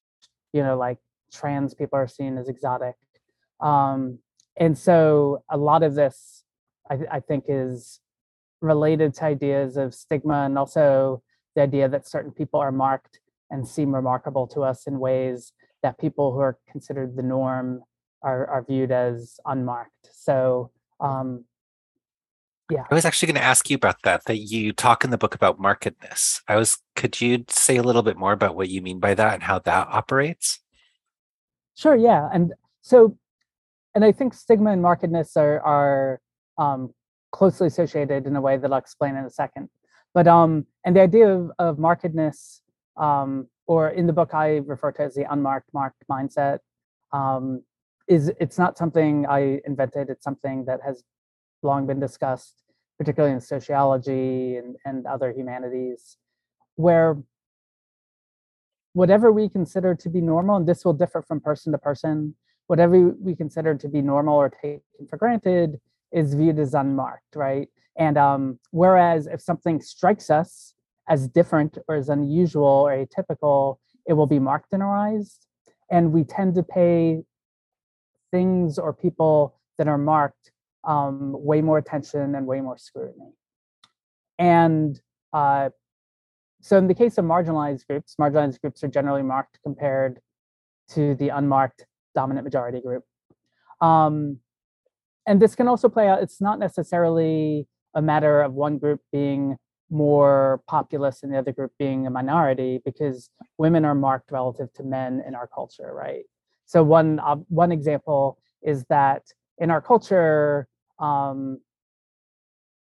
[0.53, 0.97] you know, like
[1.31, 2.95] trans people are seen as exotic.
[3.59, 4.19] Um,
[4.57, 6.43] and so a lot of this,
[6.89, 7.99] I, I think, is
[8.61, 11.23] related to ideas of stigma and also
[11.55, 13.19] the idea that certain people are marked
[13.51, 17.83] and seem remarkable to us in ways that people who are considered the norm
[18.23, 20.09] are, are viewed as unmarked.
[20.11, 21.45] So um,
[22.69, 22.85] yeah.
[22.89, 25.35] I was actually going to ask you about that, that you talk in the book
[25.35, 26.41] about markedness.
[26.47, 29.33] I was, could you say a little bit more about what you mean by that
[29.33, 30.59] and how that operates?
[31.75, 32.29] Sure, yeah.
[32.31, 33.17] And so,
[33.93, 36.21] and I think stigma and markedness are, are
[36.57, 36.93] um,
[37.31, 39.69] closely associated in a way that I'll explain in a second.
[40.13, 42.61] But, um, and the idea of, of markedness,
[42.97, 46.59] um, or in the book I refer to as the unmarked marked mindset,
[47.13, 47.63] um,
[48.07, 50.09] is it's not something I invented.
[50.09, 51.03] It's something that has
[51.63, 52.55] long been discussed,
[52.97, 56.17] particularly in sociology and, and other humanities,
[56.75, 57.17] where
[58.93, 62.35] whatever we consider to be normal, and this will differ from person to person,
[62.67, 65.79] whatever we consider to be normal or taken for granted
[66.11, 67.69] is viewed as unmarked, right?
[67.97, 70.73] And um, whereas if something strikes us
[71.09, 75.39] as different or as unusual or atypical, it will be marked eyes.
[75.89, 77.23] And we tend to pay
[78.31, 80.51] things or people that are marked
[80.83, 83.33] um, way more attention and way more scrutiny.
[84.39, 84.99] And
[85.33, 85.69] uh,
[86.61, 90.19] so in the case of marginalized groups, marginalized groups are generally marked compared
[90.91, 91.85] to the unmarked
[92.15, 93.03] dominant majority group.
[93.81, 94.39] Um,
[95.27, 99.57] and this can also play out, it's not necessarily a matter of one group being
[99.91, 104.83] more populous and the other group being a minority because women are marked relative to
[104.83, 106.23] men in our culture, right?
[106.65, 109.23] So one, uh, one example is that
[109.57, 110.67] in our culture,
[110.99, 111.59] um,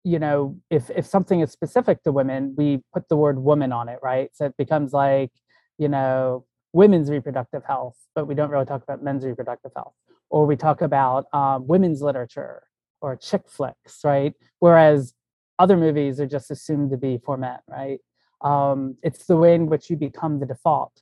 [0.03, 3.89] you know, if if something is specific to women, we put the word woman on
[3.89, 4.29] it, right?
[4.33, 5.31] So it becomes like,
[5.77, 9.93] you know, women's reproductive health, but we don't really talk about men's reproductive health.
[10.29, 12.63] Or we talk about um, women's literature
[13.01, 14.33] or chick flicks, right?
[14.59, 15.13] Whereas
[15.59, 17.99] other movies are just assumed to be for men, right?
[18.41, 21.01] Um, it's the way in which you become the default.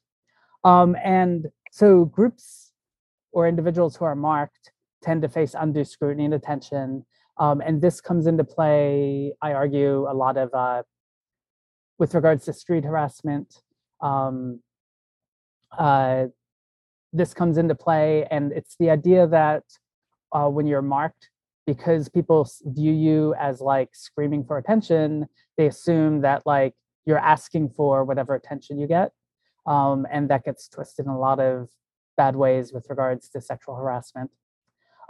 [0.63, 2.73] Um, and so groups
[3.31, 4.71] or individuals who are marked
[5.03, 7.05] tend to face undue scrutiny and attention.
[7.37, 10.81] Um, and this comes into play, I argue, a lot of uh,
[11.99, 13.61] with regards to street harassment.
[14.01, 14.61] Um,
[15.77, 16.25] uh,
[17.13, 19.63] this comes into play, and it's the idea that
[20.31, 21.29] uh, when you're marked,
[21.67, 26.73] because people view you as like screaming for attention, they assume that like
[27.05, 29.11] you're asking for whatever attention you get.
[29.67, 31.67] Um, and that gets twisted in a lot of
[32.15, 34.31] bad ways with regards to sexual harassment.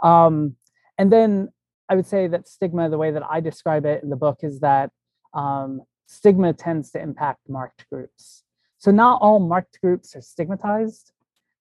[0.02, 0.56] Um,
[0.98, 1.50] and then
[1.88, 4.58] I would say that stigma, the way that I describe it in the book, is
[4.60, 4.90] that
[5.34, 8.42] um, stigma tends to impact marked groups.
[8.78, 11.12] So not all marked groups are stigmatized.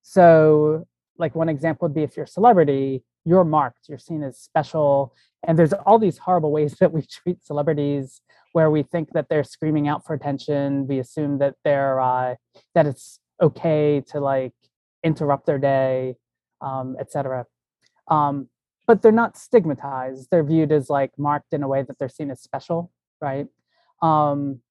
[0.01, 0.87] So
[1.19, 5.13] like one example would be if you're a celebrity, you're marked, you're seen as special.
[5.45, 8.21] And there's all these horrible ways that we treat celebrities
[8.53, 10.87] where we think that they're screaming out for attention.
[10.87, 12.35] We assume that they're uh,
[12.73, 14.53] that it's okay to like
[15.03, 16.15] interrupt their day,
[16.61, 17.45] um, etc.
[18.07, 18.47] Um,
[18.87, 20.29] but they're not stigmatized.
[20.31, 22.89] They're viewed as like marked in a way that they're seen as special,
[23.21, 23.47] right?
[24.01, 24.61] Um,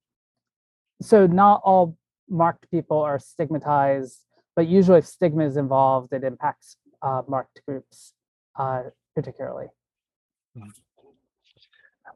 [1.03, 1.99] so not all
[2.29, 4.21] marked people are stigmatized,
[4.57, 8.15] but usually if stigma is involved, it impacts uh, marked groups
[8.59, 8.83] uh,
[9.15, 9.67] particularly.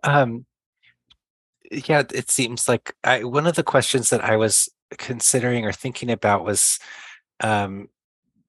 [0.02, 0.46] Um,
[1.70, 4.68] yeah, it seems like I, one of the questions that I was
[4.98, 6.78] considering or thinking about was
[7.40, 7.88] um,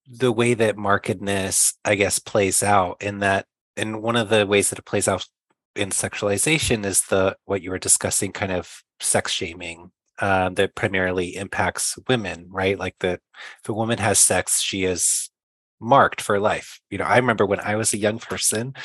[0.08, 3.46] the way that markedness, I guess, plays out in that,
[3.78, 5.26] and one of the ways that it plays out
[5.76, 11.36] in sexualization is the what you were discussing, kind of sex shaming uh, that primarily
[11.36, 12.78] impacts women, right?
[12.78, 13.22] Like that,
[13.64, 15.31] if a woman has sex, she is
[15.82, 16.80] marked for life.
[16.90, 18.76] You know, I remember when I was a young person,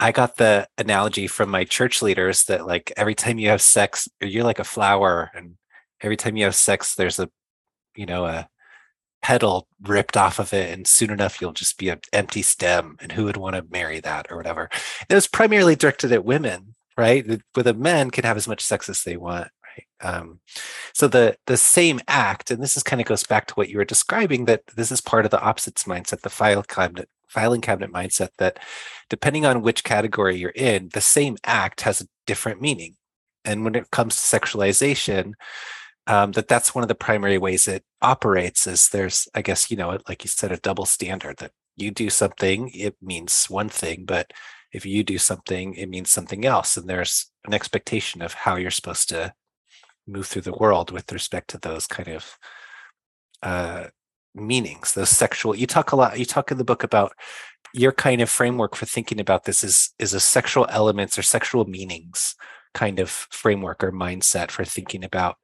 [0.00, 4.08] I got the analogy from my church leaders that like every time you have sex,
[4.20, 5.56] you're like a flower, and
[6.00, 7.30] every time you have sex, there's a,
[7.96, 8.48] you know, a
[9.22, 12.96] petal ripped off of it, and soon enough you'll just be an empty stem.
[13.00, 14.68] And who would want to marry that or whatever?
[15.08, 17.26] It was primarily directed at women, right?
[17.54, 19.48] With a men can have as much sex as they want.
[19.76, 19.86] Right?
[20.08, 20.40] Um,
[20.92, 23.78] so the the same act, and this is kind of goes back to what you
[23.78, 27.92] were describing, that this is part of the opposites mindset, the file cabinet filing cabinet
[27.92, 28.60] mindset that
[29.10, 32.94] depending on which category you're in, the same act has a different meaning.
[33.44, 35.32] And when it comes to sexualization,
[36.06, 39.76] um, that that's one of the primary ways it operates is there's, I guess, you
[39.76, 44.04] know, like you said, a double standard that you do something, it means one thing,
[44.04, 44.32] but
[44.72, 46.76] if you do something, it means something else.
[46.76, 49.34] And there's an expectation of how you're supposed to
[50.06, 52.38] move through the world with respect to those kind of
[53.42, 53.86] uh,
[54.34, 55.54] meanings, those sexual.
[55.54, 56.18] You talk a lot.
[56.18, 57.12] You talk in the book about
[57.72, 61.64] your kind of framework for thinking about this is is a sexual elements or sexual
[61.64, 62.36] meanings
[62.72, 65.36] kind of framework or mindset for thinking about.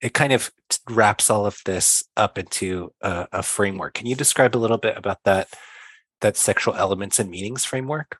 [0.00, 0.52] It kind of
[0.88, 3.94] wraps all of this up into a, a framework.
[3.94, 5.48] Can you describe a little bit about that
[6.20, 8.18] that sexual elements and meanings framework?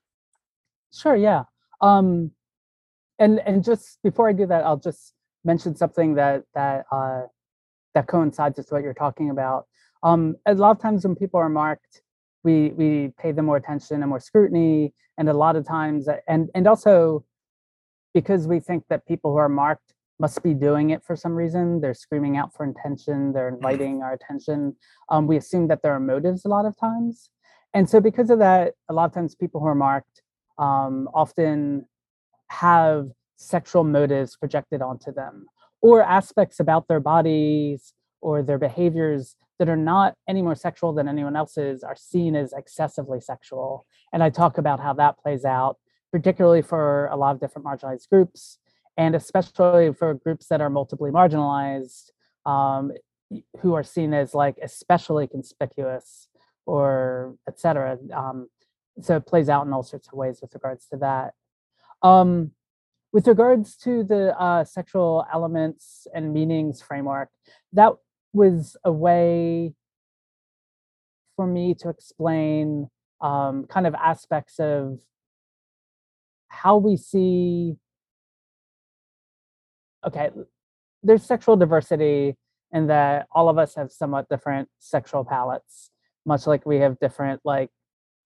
[0.93, 1.16] Sure.
[1.16, 1.45] Yeah.
[1.80, 2.32] Um,
[3.18, 5.12] and and just before I do that, I'll just
[5.49, 7.23] mention something that that uh,
[7.95, 9.67] that coincides with what you're talking about.
[10.03, 12.03] Um, a lot of times when people are marked,
[12.45, 16.43] we we pay them more attention and more scrutiny, and a lot of times, and
[16.55, 17.25] and also
[18.15, 21.81] because we think that people who are marked must be doing it for some reason.
[21.81, 23.33] They're screaming out for attention.
[23.33, 23.67] They're mm-hmm.
[23.67, 24.77] inviting our attention.
[25.09, 27.31] Um, we assume that there are motives a lot of times,
[27.75, 30.23] and so because of that, a lot of times people who are marked
[30.59, 31.87] um, often
[32.49, 35.47] have sexual motives projected onto them
[35.80, 41.09] or aspects about their bodies or their behaviors that are not any more sexual than
[41.09, 43.86] anyone else's are seen as excessively sexual.
[44.12, 45.76] And I talk about how that plays out,
[46.12, 48.59] particularly for a lot of different marginalized groups,
[48.97, 52.11] and especially for groups that are multiply marginalized,
[52.47, 52.93] um,
[53.61, 56.28] who are seen as like especially conspicuous
[56.66, 57.99] or etc.
[58.14, 58.49] Um,
[59.01, 61.34] so it plays out in all sorts of ways with regards to that.
[62.03, 62.53] Um,
[63.13, 67.31] with regards to the uh, sexual elements and meanings framework,
[67.73, 67.93] that
[68.33, 69.75] was a way
[71.37, 72.89] for me to explain
[73.21, 75.01] um, kind of aspects of
[76.49, 77.77] how we see
[80.05, 80.31] okay
[81.03, 82.37] there's sexual diversity
[82.73, 85.91] in that all of us have somewhat different sexual palates
[86.27, 87.71] much like we have different like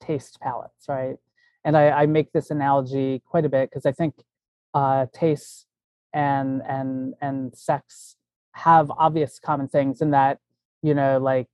[0.01, 1.17] taste palates right?
[1.65, 4.15] And i, I make this analogy quite a bit because i think
[4.75, 5.67] uh, tastes
[6.15, 8.17] and and and sex
[8.53, 10.39] have obvious common things in that
[10.83, 11.49] you know like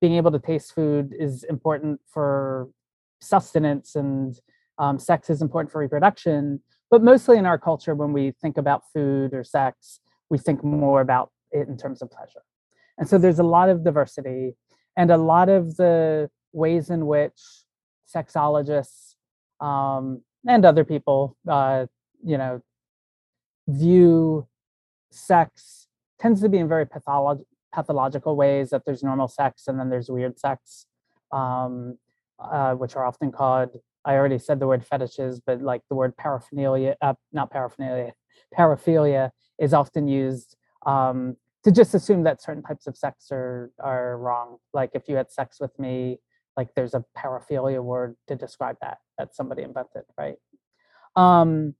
[0.00, 2.68] being able to taste food is important for
[3.20, 4.38] sustenance and
[4.78, 6.60] um, sex is important for reproduction.
[6.90, 11.00] But mostly in our culture when we think about food or sex we think more
[11.00, 12.42] about it in terms of pleasure.
[12.98, 14.56] And so there's a lot of diversity
[14.96, 17.40] and a lot of the ways in which
[18.14, 19.14] sexologists
[19.60, 21.86] um, and other people uh,
[22.24, 22.60] you know
[23.68, 24.46] view
[25.10, 25.86] sex
[26.18, 30.10] tends to be in very patholog- pathological ways that there's normal sex and then there's
[30.10, 30.86] weird sex
[31.32, 31.98] um,
[32.38, 33.70] uh, which are often called
[34.04, 38.12] i already said the word fetishes but like the word paraphernalia uh, not paraphernalia
[38.56, 40.56] paraphilia is often used
[40.86, 44.58] um, to just assume that certain types of sex are are wrong.
[44.72, 46.18] Like if you had sex with me
[46.56, 50.36] like there's a paraphilia word to describe that that somebody invented right?
[51.16, 51.74] Um,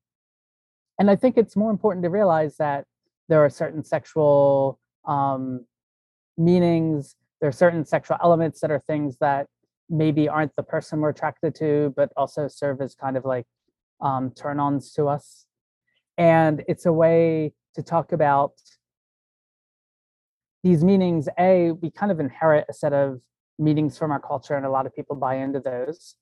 [0.99, 2.85] and I think it's more important to realize that
[3.29, 5.65] there are certain sexual um,
[6.37, 9.47] meanings, there are certain sexual elements that are things that
[9.89, 13.47] maybe aren't the person we're attracted to, but also serve as kind of like
[14.01, 15.47] um, turn ons to us.
[16.17, 18.53] And it's a way to talk about
[20.63, 21.29] these meanings.
[21.39, 23.21] A, we kind of inherit a set of
[23.59, 26.17] meanings from our culture, and a lot of people buy into those.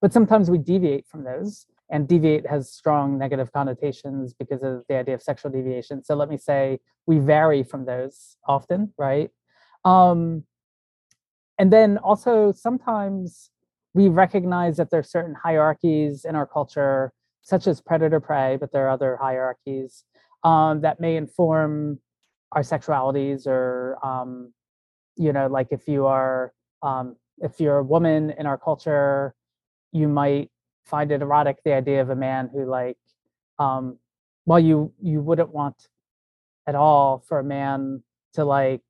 [0.00, 4.96] But sometimes we deviate from those, and deviate has strong negative connotations because of the
[4.96, 6.04] idea of sexual deviation.
[6.04, 9.30] So let me say we vary from those often, right?
[9.84, 10.44] Um,
[11.58, 13.50] and then also sometimes
[13.94, 17.12] we recognize that there are certain hierarchies in our culture,
[17.42, 20.04] such as predator prey, but there are other hierarchies
[20.44, 21.98] um, that may inform
[22.52, 24.52] our sexualities or um,
[25.16, 29.34] you know like if you are um, if you're a woman in our culture
[29.92, 30.50] you might
[30.88, 32.96] find it erotic the idea of a man who like
[33.58, 33.98] um
[34.46, 35.88] well you you wouldn't want
[36.66, 38.02] at all for a man
[38.34, 38.82] to like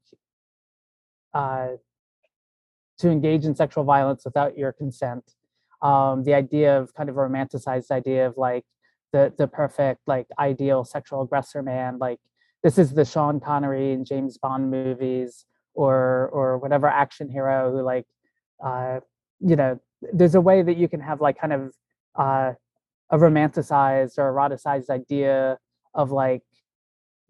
[1.35, 1.69] uh
[2.99, 5.25] to engage in sexual violence without your consent.
[5.83, 8.65] Um the idea of kind of romanticized idea of like
[9.13, 12.21] the the perfect like ideal sexual aggressor man like
[12.63, 17.83] this is the Sean Connery and James Bond movies or or whatever action hero who
[17.83, 18.07] like
[18.65, 19.01] uh
[19.41, 19.79] you know
[20.13, 21.73] there's a way that you can have like kind of
[22.17, 22.53] uh
[23.11, 25.59] a romanticized or eroticized idea
[25.95, 26.43] of like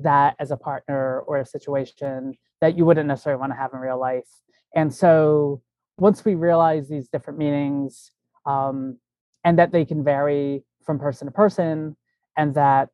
[0.00, 3.78] that as a partner or a situation that you wouldn't necessarily want to have in
[3.78, 4.28] real life.
[4.74, 5.62] And so
[5.96, 8.12] once we realize these different meanings
[8.46, 8.98] um,
[9.44, 11.96] and that they can vary from person to person
[12.36, 12.90] and that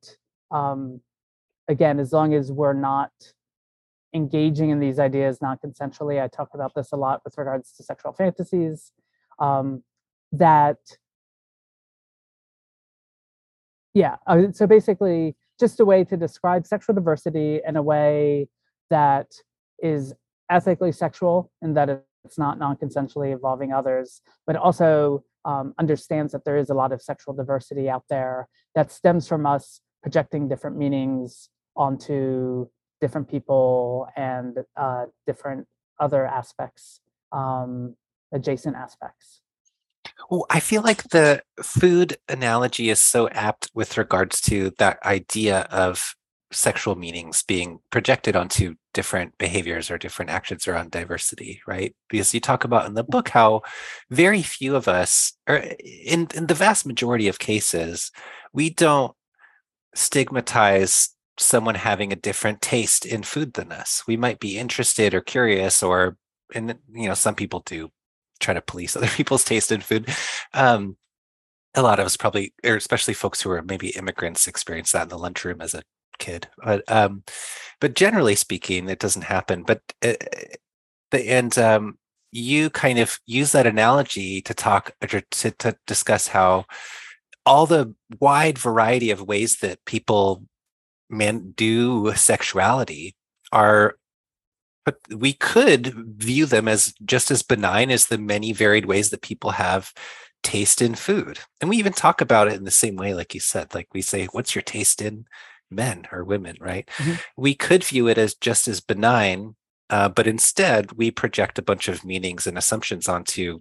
[0.50, 1.00] um,
[1.68, 3.12] again as long as we're not
[4.14, 8.12] engaging in these ideas non-consensually i talk about this a lot with regards to sexual
[8.12, 8.92] fantasies
[9.40, 9.82] um,
[10.30, 10.78] that
[13.94, 18.48] yeah uh, so basically just a way to describe sexual diversity in a way
[18.90, 19.28] that
[19.82, 20.14] is
[20.50, 26.56] ethically sexual and that it's not non-consensually involving others but also um, understands that there
[26.56, 31.48] is a lot of sexual diversity out there that stems from us projecting different meanings
[31.76, 32.68] onto
[33.00, 35.66] different people and uh, different
[36.00, 37.00] other aspects,
[37.32, 37.96] um,
[38.32, 39.40] adjacent aspects.
[40.30, 45.60] Well, I feel like the food analogy is so apt with regards to that idea
[45.70, 46.14] of
[46.50, 51.94] sexual meanings being projected onto different behaviors or different actions around diversity, right?
[52.08, 53.62] Because you talk about in the book how
[54.10, 58.10] very few of us, or in, in the vast majority of cases,
[58.52, 59.14] we don't
[59.94, 64.04] stigmatize someone having a different taste in food than us.
[64.06, 66.16] We might be interested or curious, or
[66.54, 67.90] and you know, some people do
[68.40, 70.08] try to police other people's taste in food.
[70.52, 70.96] Um,
[71.74, 75.08] a lot of us probably, or especially folks who are maybe immigrants, experience that in
[75.08, 75.82] the lunchroom as a
[76.18, 76.48] kid.
[76.62, 77.24] But um,
[77.80, 79.64] but generally speaking, it doesn't happen.
[79.64, 80.14] But uh,
[81.12, 81.98] and um,
[82.32, 86.66] you kind of use that analogy to talk to, to discuss how
[87.46, 90.44] all the wide variety of ways that people
[91.10, 93.14] man do sexuality
[93.52, 93.96] are
[94.84, 99.22] but we could view them as just as benign as the many varied ways that
[99.22, 99.92] people have
[100.42, 103.40] taste in food and we even talk about it in the same way like you
[103.40, 105.24] said like we say what's your taste in
[105.70, 107.14] men or women right mm-hmm.
[107.36, 109.56] we could view it as just as benign
[109.90, 113.60] uh, but instead we project a bunch of meanings and assumptions onto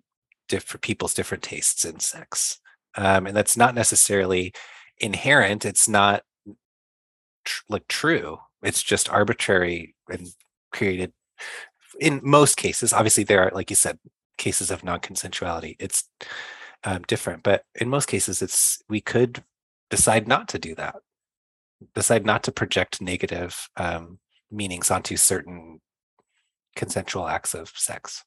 [0.50, 2.60] different people's different tastes in sex
[2.96, 4.54] um, and that's not necessarily
[5.00, 6.24] inherent it's not
[7.44, 8.40] tr- like true.
[8.62, 10.28] It's just arbitrary and
[10.74, 11.14] created.
[12.00, 14.00] In most cases, obviously there are, like you said,
[14.38, 15.76] cases of non-consensuality.
[15.80, 16.10] It's
[16.84, 19.44] um, different, but in most cases, it's we could
[19.90, 20.96] decide not to do that.
[21.94, 24.20] Decide not to project negative um,
[24.52, 25.80] meanings onto certain
[26.76, 28.24] consensual acts of sex.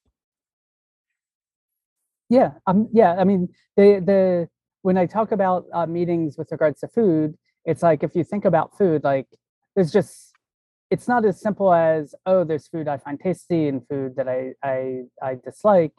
[2.28, 3.16] Yeah, um, yeah.
[3.18, 4.48] I mean, the the
[4.82, 8.44] when I talk about uh, meetings with regards to food, it's like if you think
[8.44, 9.26] about food like
[9.74, 10.32] there's just
[10.90, 14.52] it's not as simple as oh there's food i find tasty and food that i
[14.62, 15.92] i i dislike.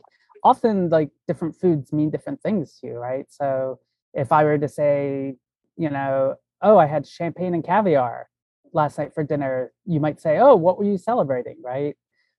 [0.43, 3.25] Often like different foods mean different things to you right?
[3.29, 3.79] So
[4.13, 5.35] if i were to say
[5.77, 8.27] you know oh i had champagne and caviar
[8.73, 11.57] last night for dinner you might say oh what were you celebrating?
[11.63, 11.95] Right?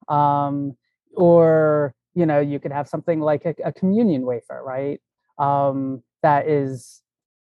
[0.09, 0.77] Um
[1.15, 5.01] or you know you could have something like a, a communion wafer right?
[5.39, 7.03] Um that is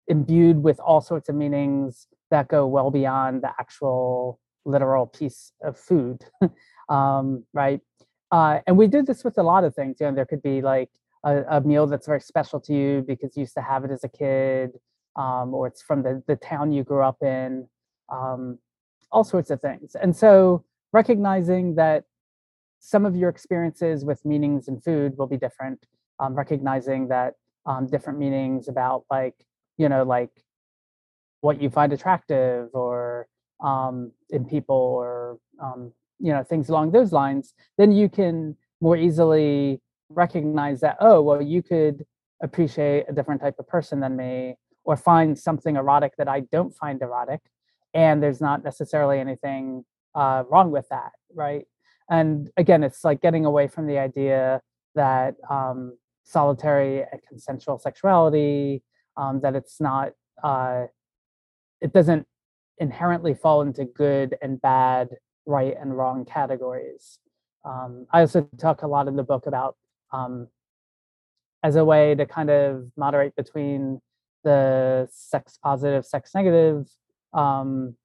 [0.07, 5.77] imbued with all sorts of meanings that go well beyond the actual literal piece of
[5.77, 6.23] food
[6.89, 7.81] um, right?
[8.31, 10.61] Uh, and we do this with a lot of things you know there could be
[10.61, 10.89] like
[11.23, 14.03] a, a, meal that's very special to you because you used to have it as
[14.03, 14.71] a kid
[15.15, 17.67] um, or it's from the, the town you grew up in
[18.11, 18.57] um,
[19.11, 19.95] all sorts of things.
[20.01, 22.03] And so recognizing that
[22.79, 25.85] some of your experiences with meanings in food will be different
[26.19, 27.33] um, recognizing that
[27.65, 29.35] um, different meanings about like
[29.77, 30.31] you know like
[31.41, 33.27] what you find attractive or
[33.63, 38.97] um, in people or um, you know things along those lines then you can more
[38.97, 42.05] easily recognize that oh well you could
[42.41, 46.75] appreciate a different type of person than me or find something erotic that i don't
[46.75, 47.39] find erotic
[47.93, 49.83] and there's not necessarily anything
[50.15, 51.65] uh, wrong with that right?
[52.09, 54.61] And again it's like getting away from the idea
[54.95, 58.83] that um, solitary and consensual sexuality
[59.17, 60.11] um, that it's not
[60.43, 60.85] uh,
[61.81, 62.27] it doesn't
[62.77, 65.09] inherently fall into good and bad
[65.45, 67.19] right and wrong categories.
[67.65, 69.77] Um, i also talk a lot in the book about
[70.11, 70.47] um,
[71.63, 74.01] as a way to kind of moderate between
[74.43, 76.87] the sex positive sex negative
[77.33, 77.95] um,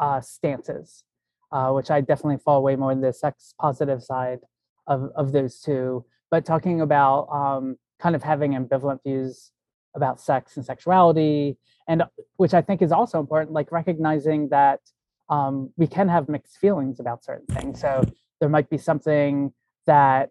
[0.00, 1.04] uh, stances
[1.52, 4.38] uh, which i definitely fall way more in the sex positive side
[4.86, 6.04] of, of those two.
[6.30, 9.50] But talking about um, kind of having ambivalent views
[9.94, 11.56] about sex and sexuality
[11.88, 14.80] and uh, which i think is also important like recognizing that
[15.28, 17.80] um, we can have mixed feelings about certain things.
[17.80, 18.04] So
[18.40, 19.52] there might be something
[19.86, 20.30] that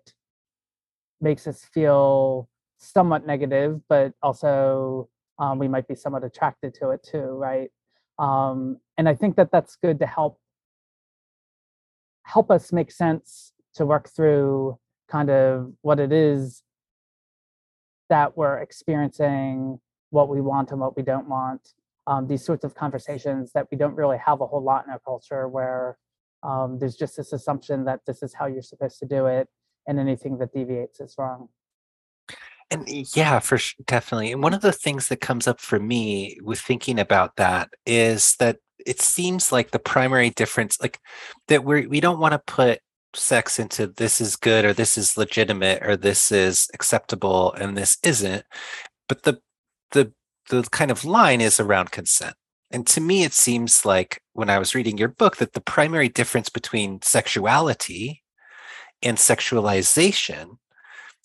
[1.20, 5.10] makes us feel somewhat negative but also
[5.40, 7.72] um, we might be somewhat attracted to it too right?
[8.20, 10.38] Um, and i think that that's good to help
[12.24, 14.78] help us make sense to work through
[15.10, 16.62] kind of what it is
[18.14, 19.80] that we're experiencing,
[20.12, 21.74] what we want and what we don't want.
[22.06, 25.00] Um, these sorts of conversations that we don't really have a whole lot in our
[25.00, 25.98] culture where
[26.44, 29.48] um, there's just this assumption that this is how you're supposed to do it
[29.88, 31.50] and anything that deviates is wrong.
[32.70, 33.58] And yeah, for
[33.88, 34.32] definitely.
[34.32, 38.36] And one of the things that comes up for me with thinking about that is
[38.36, 41.00] that it seems like the primary difference, like
[41.48, 42.80] that we we don't want to put
[43.16, 47.98] sex into this is good or this is legitimate or this is acceptable and this
[48.04, 48.46] isn't.
[49.08, 49.40] But the
[49.92, 50.14] the
[50.50, 52.36] the kind of line is around consent.
[52.72, 56.10] And to me it seems like when i was reading your book that the primary
[56.10, 58.24] difference between sexuality
[59.02, 60.58] and sexualization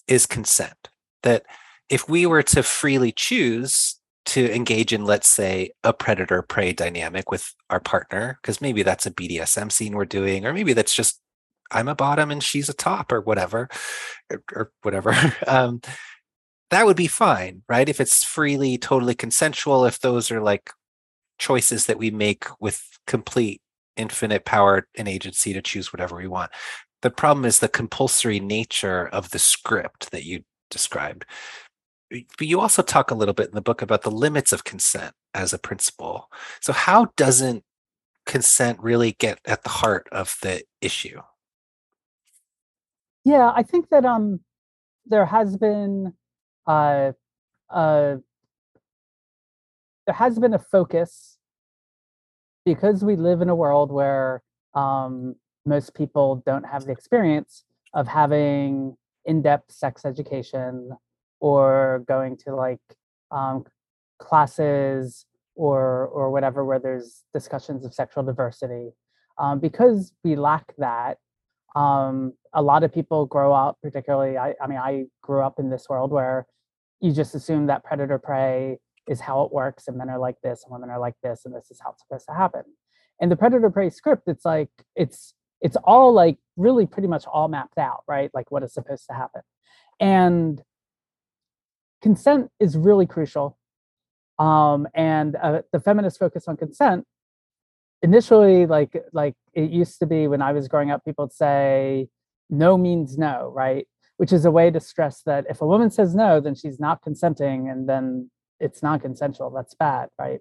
[0.07, 0.89] is consent.
[1.23, 1.45] That
[1.89, 7.31] if we were to freely choose to engage in let's say a predator prey dynamic
[7.31, 11.23] with our partner because maybe that's a bdsm scene we're doing or maybe that's just
[11.71, 13.69] I'm a bottom and she's a top or whatever,
[14.31, 15.15] or, or whatever.
[15.47, 15.81] Um,
[16.71, 17.89] that would be fine, right?
[17.89, 20.71] If it's freely, totally consensual, if those are like
[21.39, 23.63] choices that we make with complete
[23.97, 26.51] infinite power and agency to choose whatever we want.
[27.03, 31.25] The problem is the compulsory nature of the script that you described.
[32.11, 35.15] But you also talk a little bit in the book about the limits of consent
[35.35, 36.31] as a principle.
[36.61, 37.65] So, how doesn't
[38.25, 41.21] consent really get at the heart of the issue?
[43.25, 44.41] Yeah, I think that um
[45.07, 46.15] there has been
[46.67, 47.13] uh
[47.71, 48.17] uh
[50.07, 51.37] there has been a focus
[52.65, 54.43] because we live in a world where
[54.75, 55.35] um
[55.67, 57.65] most people don't have the experience
[57.95, 60.91] of having in-depth sex education
[61.41, 62.81] or going to like
[63.31, 63.65] um,
[64.19, 68.91] classes or or whatever where there's discussions of sexual diversity
[69.39, 71.19] um, because we lack that
[71.79, 75.71] um, a lot of people grow up, particularly, I, I mean, I grew up in
[75.71, 76.45] this world where
[77.01, 80.65] you just assume that predator prey is how it works and men are like this
[80.65, 82.63] and women are like this and this is how it's supposed to happen.
[83.21, 87.47] And the predator prey script, it's like, it's, it's all like really pretty much all
[87.47, 88.31] mapped out, right?
[88.35, 89.43] Like what is supposed to happen.
[90.01, 90.61] And
[92.03, 93.57] consent is really crucial.
[94.41, 97.07] Um, and uh, the feminist focus on consent
[98.03, 102.09] initially like like it used to be when i was growing up people would say
[102.51, 103.87] no means no right?
[104.17, 107.03] Which is a way to stress that if a woman says no then she's not
[107.03, 108.31] consenting and then
[108.61, 110.41] it's non-consensual that's bad right?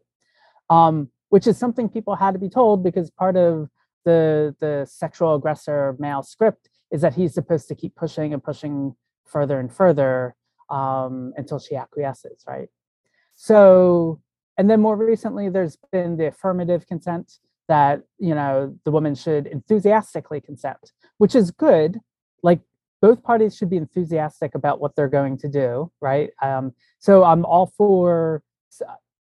[0.70, 3.70] Um, which is something people had to be told because part of
[4.06, 8.96] the the sexual aggressor male script is that he's supposed to keep pushing and pushing
[9.26, 10.36] further and further
[10.70, 12.70] um, until she acquiesces right?
[13.36, 14.22] So
[14.58, 19.48] and then more recently there's been the affirmative consent that you know the woman should
[19.48, 22.00] enthusiastically consent which is good.
[22.44, 22.62] Like
[23.02, 26.30] both parties should be enthusiastic about what they're going to do right?
[26.42, 28.44] Um, so i'm all for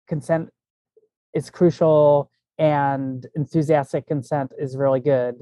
[0.08, 0.50] consent
[1.34, 5.36] is crucial and enthusiastic consent is really good.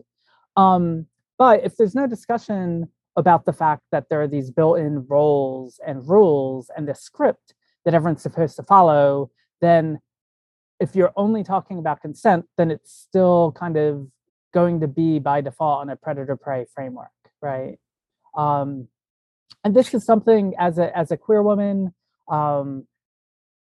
[0.57, 1.07] Um,
[1.39, 6.09] but if there's no discussion about the fact that there are these built-in roles and
[6.09, 7.55] rules and the script
[7.85, 9.31] that everyone's supposed to follow
[9.61, 10.01] then
[10.81, 14.07] if you're only talking about consent, then it's still kind of
[14.55, 17.11] going to be by default on a predator prey framework,
[17.43, 17.79] right?
[18.37, 18.89] Um,
[19.65, 21.95] and this is something as a as a queer woman,
[22.31, 22.87] um,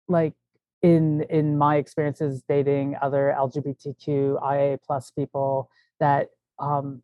[0.08, 0.34] like
[0.82, 5.70] in in my experiences dating other LGBTQIA plus people,
[6.00, 6.28] that
[6.58, 7.02] um,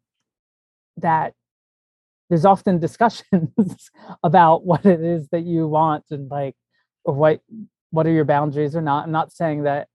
[0.99, 1.35] that
[2.29, 3.91] there's often discussions
[4.23, 6.55] about what it is that you want and like
[7.05, 7.41] what
[7.93, 9.05] what are your boundaries or not.
[9.05, 9.87] I'm not saying that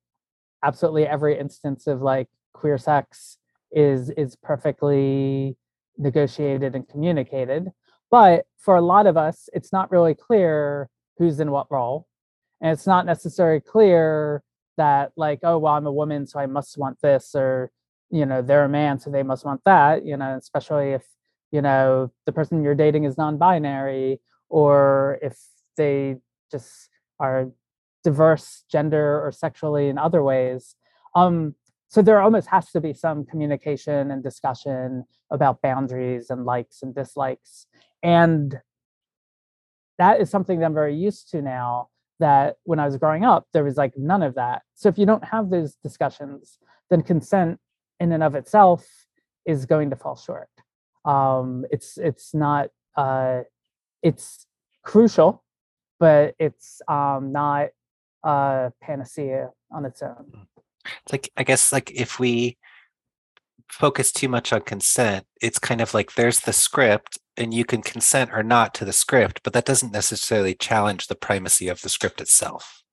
[0.63, 3.37] absolutely every instance of like queer sex
[3.71, 5.57] is is perfectly
[5.97, 7.69] negotiated and communicated
[8.09, 12.07] but for a lot of us it's not really clear who's in what role
[12.61, 14.41] and it's not necessarily clear
[14.77, 17.71] that like oh well i'm a woman so i must want this or
[18.09, 21.03] you know they're a man so they must want that you know especially if
[21.51, 24.19] you know the person you're dating is non-binary
[24.49, 25.37] or if
[25.75, 26.15] they
[26.51, 26.89] just
[27.19, 27.51] are
[28.07, 30.75] diverse gender or sexually in other ways.
[31.13, 31.55] Um
[31.89, 36.95] so there almost has to be some communication and discussion about boundaries and likes and
[36.95, 37.67] dislikes.
[38.01, 38.61] And
[39.97, 41.89] that is something that i'm very used to now
[42.19, 44.61] that when i was growing up there was like none of that.
[44.75, 47.59] So if you don't have those discussions then consent
[47.99, 48.87] in and of itself
[49.45, 50.53] is going to fall short.
[51.03, 53.41] Um, it's it's not uh,
[54.01, 54.45] it's
[54.83, 55.43] crucial
[55.99, 57.69] but it's um, not
[58.23, 60.31] a panacea on its own.
[60.35, 60.47] Mm.
[61.03, 62.57] It's like i guess like if we
[63.69, 67.81] focus too much on consent it's kind of like there's the script and you can
[67.81, 71.89] consent or not to the script but that doesn't necessarily challenge the primacy of the
[71.89, 72.83] script itself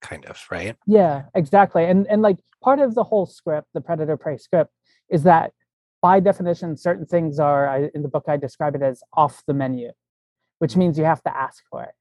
[0.00, 0.76] kind of right?
[0.86, 4.72] Yeah exactly and and like part of the whole script the predator prey script
[5.10, 5.52] is that
[6.00, 9.54] by definition certain things are I, in the book i describe it as off the
[9.54, 9.90] menu
[10.58, 10.78] which mm.
[10.78, 11.94] means you have to ask for it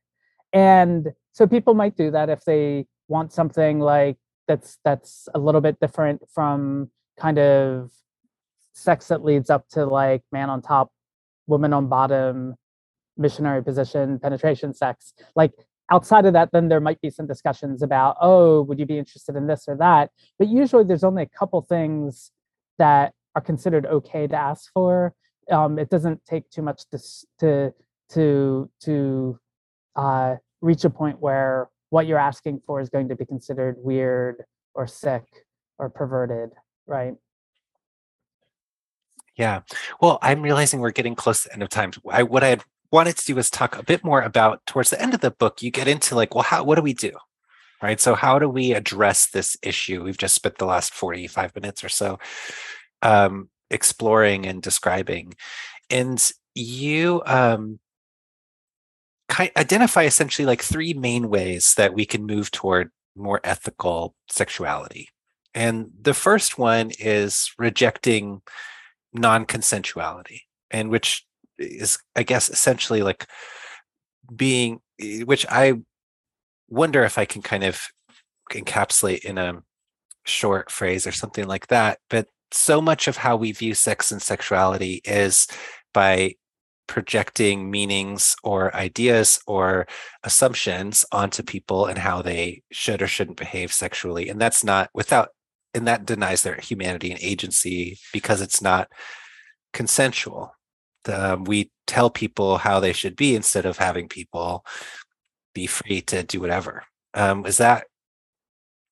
[0.54, 1.10] and
[1.40, 5.80] so people might do that if they want something like that's that's a little bit
[5.80, 7.94] different from kind of
[8.74, 10.92] sex that leads up to like man on top
[11.48, 12.56] woman on bottom
[13.16, 15.14] missionary position penetration sex.
[15.34, 15.54] Like
[15.90, 19.38] outside of that then there might be some discussions about oh would you be interested
[19.38, 20.12] in this or that?
[20.38, 22.32] But usually there's only a couple things
[22.80, 25.14] that are considered okay to ask for.
[25.50, 27.00] Um, it doesn't take too much to
[27.40, 27.74] to
[28.10, 29.40] to to
[29.96, 34.44] uh, reach a point where what you're asking for is going to be considered weird
[34.74, 35.24] or sick
[35.78, 36.52] or perverted,
[36.86, 37.16] right?
[39.36, 39.62] Yeah.
[40.02, 41.92] Well, I'm realizing we're getting close to the end of time.
[42.10, 42.58] I, what I
[42.92, 45.62] wanted to do was talk a bit more about towards the end of the book,
[45.62, 47.12] you get into like, well, how, what do we do?
[47.82, 48.02] Right.
[48.02, 50.04] So how do we address this issue?
[50.04, 52.20] We've just spent the last 45 minutes or so
[53.02, 55.34] um, exploring and describing.
[55.90, 57.80] And you um,
[59.56, 65.10] identify essentially like three main ways that we can move toward more ethical sexuality.
[65.54, 68.42] And the first one is rejecting
[69.14, 71.26] non consensuality, and which
[71.58, 73.28] is, I guess, essentially like
[74.34, 75.74] being, eh, which I
[76.70, 77.82] wonder if I can kind of
[78.52, 79.64] encapsulate in a
[80.26, 82.00] short phrase or something like that.
[82.10, 85.48] But so much of how we view sex and sexuality is
[85.94, 86.36] by
[86.90, 89.88] projecting meanings or ideas or
[90.24, 95.30] assumptions onto people and how they should or shouldn't behave sexually and that's not without
[95.74, 98.90] and that denies their humanity and agency because it's not
[99.72, 100.56] consensual.
[101.08, 104.66] Um, we tell people how they should be instead of having people
[105.54, 106.84] be free to do whatever.
[107.14, 107.86] Um, is that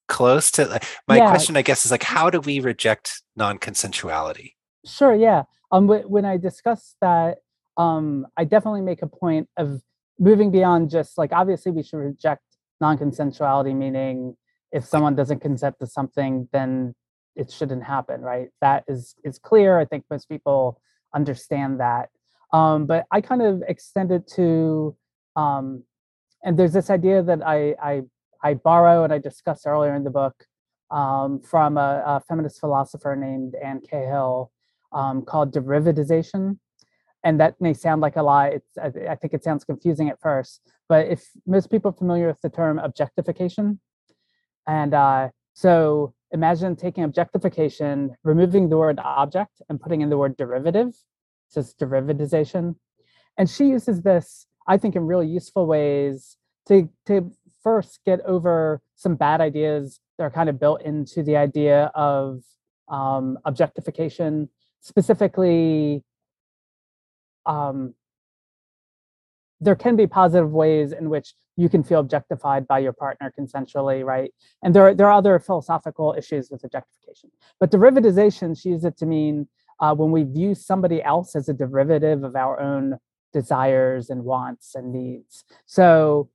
[0.07, 1.29] close to my yeah.
[1.29, 4.53] question i guess is like how do we reject non-consensuality?
[4.85, 5.43] Sure yeah.
[5.69, 7.39] Um when i discuss that
[7.77, 9.81] um, I definitely make a point of
[10.19, 12.41] moving beyond just like obviously we should reject
[12.81, 14.35] non-consensuality, meaning
[14.71, 16.93] if someone doesn't consent to something, then
[17.35, 18.49] it shouldn't happen, right?
[18.61, 19.79] That is is clear.
[19.79, 20.81] I think most people
[21.13, 22.09] understand that.
[22.51, 24.95] Um, but I kind of extended to,
[25.35, 25.83] um,
[26.43, 28.01] and there's this idea that I I,
[28.43, 30.45] I borrow and I discuss earlier in the book
[30.89, 34.51] um, from a, a, feminist philosopher named Ann Cahill
[34.93, 36.57] um, called derivatization
[37.23, 38.47] and that may sound like a lie.
[38.47, 42.41] It's, I, think it sounds confusing at first, but if most people are familiar with
[42.41, 43.79] the term objectification,
[44.67, 50.37] and uh, so imagine taking objectification, removing the word object and putting in the word
[50.37, 50.93] derivative,
[51.47, 52.75] so it's derivatization.
[53.37, 56.37] And she uses this, I think, in really useful ways
[56.67, 57.31] to, to
[57.63, 62.41] first get over some bad ideas that are kind of built into the idea of
[62.89, 64.49] um, objectification,
[64.81, 66.03] specifically
[67.47, 67.95] um,
[69.59, 74.05] there can be positive ways in which you can feel objectified by your partner consensually,
[74.05, 74.31] right?
[74.61, 77.31] And there, are, there are other philosophical issues with objectification.
[77.59, 79.47] But derivatization, she uses it to mean
[79.79, 82.97] uh, when we view somebody else as a derivative of our own
[83.33, 85.43] desires and wants and needs.
[85.65, 86.29] So,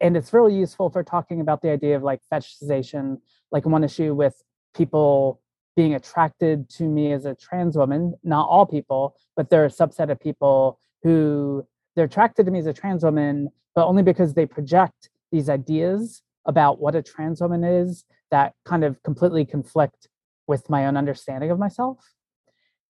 [0.00, 3.18] and it's really useful for talking about the idea of like fetishization,
[3.50, 4.40] like one issue with
[4.74, 5.41] people
[5.76, 9.70] being attracted to me as a trans woman, not all people, but there are a
[9.70, 14.34] subset of people who they're attracted to me as a trans woman, but only because
[14.34, 20.08] they project these ideas about what a trans woman is that kind of completely conflict
[20.46, 21.98] with my own understanding of myself.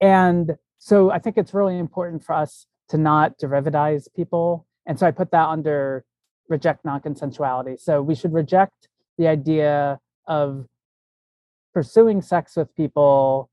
[0.01, 4.67] And so I think it's really important for us to not derivatize people.
[4.87, 6.05] And so I put that under
[6.49, 7.79] reject non consensuality.
[7.81, 10.67] So we should reject the idea of
[11.73, 13.51] pursuing sex with people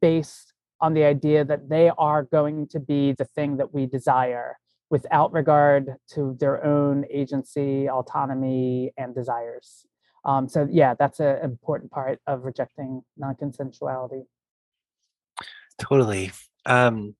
[0.00, 4.58] based on the idea that they are going to be the thing that we desire
[4.90, 9.86] without regard to their own agency, autonomy, and desires.
[10.24, 14.24] Um, so yeah, that's an important part of rejecting non-consensuality.
[15.78, 16.32] Totally.
[16.66, 17.16] Um,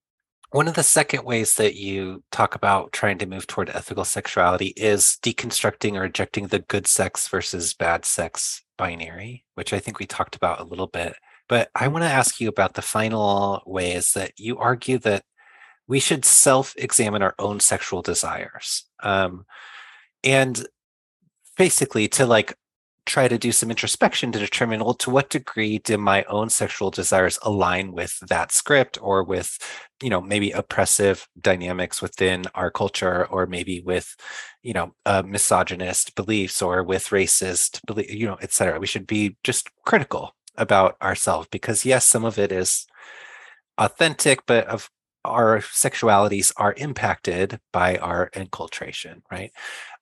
[0.50, 4.74] one of the second ways that you talk about trying to move toward ethical sexuality
[4.76, 10.06] is deconstructing or rejecting the good sex versus bad sex binary, which I think we
[10.06, 11.14] talked about a little bit.
[11.48, 15.22] But I want to ask you about the final ways that you argue that
[15.86, 18.84] we should self examine our own sexual desires.
[19.00, 19.44] Um,
[20.24, 20.66] and
[21.56, 22.56] basically to like
[23.04, 26.90] try to do some introspection to determine well to what degree do my own sexual
[26.90, 29.58] desires align with that script or with
[30.02, 34.14] you know maybe oppressive dynamics within our culture or maybe with
[34.62, 39.36] you know uh, misogynist beliefs or with racist belief you know etc we should be
[39.42, 42.86] just critical about ourselves because yes some of it is
[43.78, 44.90] authentic but of
[45.24, 49.52] our sexualities are impacted by our enculturation right?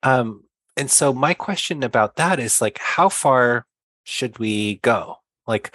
[0.03, 0.45] Um
[0.81, 3.67] and so my question about that is like how far
[4.05, 5.17] should we go?
[5.47, 5.75] Like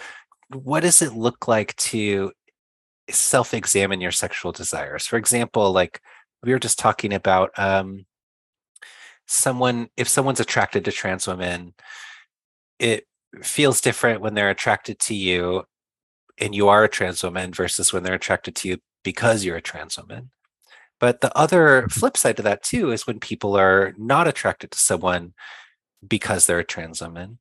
[0.49, 2.31] what does it look like to
[3.11, 5.05] self-examine your sexual desires?
[5.05, 6.01] For example like
[6.41, 8.07] we were just talking about um
[9.27, 11.75] someone if someone's attracted to trans women
[12.79, 13.05] it
[13.43, 15.65] feels different when they're attracted to you
[16.39, 19.61] and you are a trans woman versus when they're attracted to you because you're a
[19.61, 20.31] trans woman
[21.05, 24.79] but the other flip side to that too is when people are not attracted to
[24.79, 25.35] someone
[26.07, 27.37] because they're a trans woman.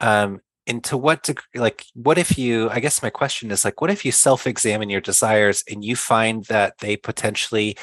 [0.00, 3.82] Um, and to what degree, like, what if you, I guess my question is like,
[3.82, 7.76] what if you self examine your desires and you find that they potentially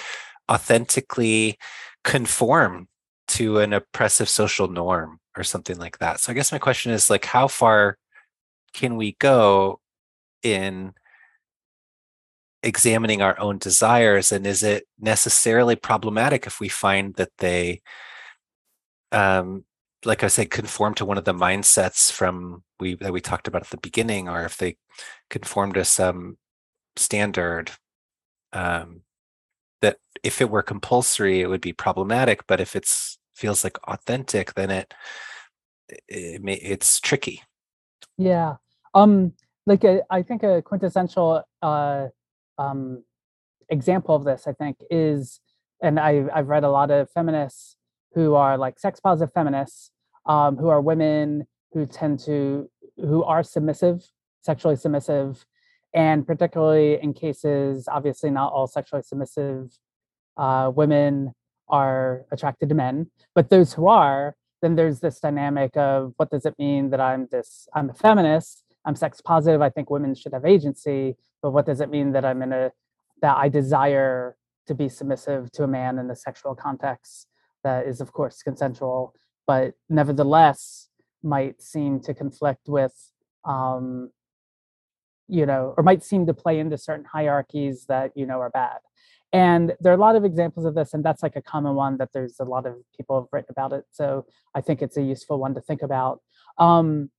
[0.52, 1.60] authentically
[2.04, 2.88] conform
[3.28, 6.22] to an oppressive social norm or something like that?
[6.22, 8.00] So I guess my question is like, how far
[8.74, 9.80] can we go
[10.42, 10.96] in
[12.68, 17.82] examining our own desires and is it necessarily problematic if we find that they
[19.12, 19.64] um
[20.06, 23.62] like i said conform to one of the mindsets from we that we talked about
[23.62, 24.76] at the beginning or if they
[25.30, 26.38] conform to some
[26.98, 27.72] standard
[28.54, 29.02] um
[29.82, 34.54] that if it were compulsory it would be problematic but if it's feels like authentic
[34.56, 34.94] then it
[36.08, 37.42] it may, it's tricky.
[38.18, 38.56] Yeah.
[38.94, 39.34] Um
[39.66, 42.08] like a, I think a quintessential uh
[42.58, 43.04] um,
[43.70, 45.40] example of this, I think, is,
[45.82, 47.78] and I, I've read a lot of feminists
[48.14, 49.92] who are like sex positive feminists,
[50.26, 54.04] um, who are women who tend to, who are submissive,
[54.42, 55.46] sexually submissive,
[55.94, 59.72] and particularly in cases, obviously not all sexually submissive
[60.38, 61.34] uh, women
[61.70, 66.46] are attracted to men, but those who are, then there's this dynamic of what does
[66.46, 70.34] it mean that I'm this, I'm a feminist, I'm sex positive, I think women should
[70.34, 72.72] have agency, but what does it mean that i'm in a
[73.22, 77.28] that i desire to be submissive to a man in a sexual context
[77.64, 79.14] that is of course consensual
[79.46, 80.90] but nevertheless
[81.24, 83.12] might seem to conflict with
[83.46, 84.10] um
[85.28, 88.78] you know or might seem to play into certain hierarchies that you know are bad.
[89.34, 91.98] And there are a lot of examples of this and that's like a common one
[91.98, 94.26] that there's a lot of people have written about it so
[94.56, 96.22] i think it's a useful one to think about.
[96.58, 97.10] Um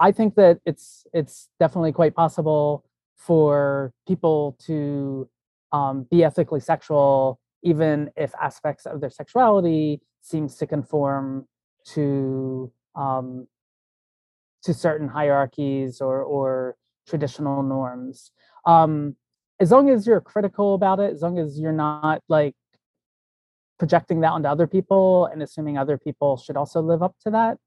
[0.00, 2.84] I think that it's it's definitely quite possible
[3.16, 5.28] for people to
[5.72, 11.46] um, be ethically sexual, even if aspects of their sexuality seems to conform
[11.94, 13.46] to um,
[14.62, 16.76] to certain hierarchies or or
[17.06, 18.30] traditional norms.
[18.66, 19.16] Um,
[19.60, 22.54] as long as you're critical about it, as long as you're not like
[23.78, 27.58] projecting that onto other people and assuming other people should also live up to that,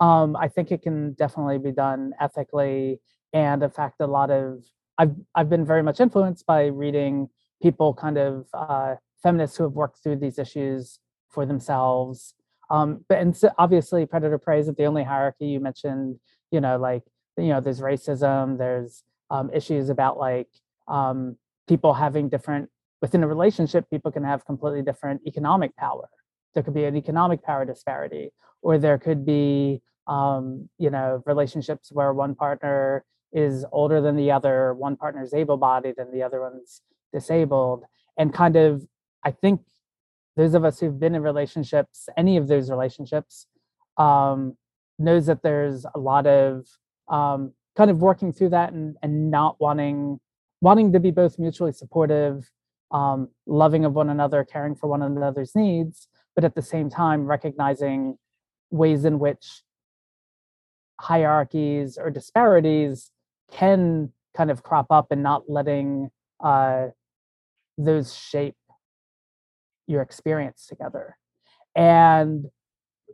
[0.00, 3.00] um, I think it can definitely be done ethically.
[3.32, 4.64] And in fact, a lot of
[4.96, 7.28] I've I've been very much influenced by reading
[7.62, 12.34] people kind of uh, feminists who have worked through these issues for themselves.
[12.70, 16.18] Um, but and so obviously, predator prey isn't the only hierarchy you mentioned.
[16.50, 17.02] You know, like
[17.36, 20.48] you know, there's racism, there's um, issues about like
[20.86, 21.36] um,
[21.68, 22.70] people having different
[23.00, 26.08] within a relationship, people can have completely different economic power.
[26.54, 28.30] There could be an economic power disparity,
[28.62, 34.30] or there could be, um, you know, relationships where one partner is older than the
[34.30, 36.82] other, one partner is able-bodied, and the other one's
[37.12, 37.84] disabled.
[38.16, 38.86] And kind of,
[39.24, 39.60] I think
[40.36, 43.46] those of us who've been in relationships, any of those relationships,
[43.96, 44.56] um,
[44.98, 46.66] knows that there's a lot of
[47.08, 50.18] um, kind of working through that and, and not wanting
[50.60, 52.50] wanting to be both mutually supportive,
[52.90, 57.26] um, loving of one another, caring for one another's needs, but at the same time
[57.26, 58.16] recognizing
[58.70, 59.64] ways in which
[61.00, 63.10] hierarchies or disparities
[63.50, 66.86] can kind of crop up and not letting uh,
[67.76, 68.54] those shape
[69.88, 71.16] your experience together.
[71.74, 72.44] And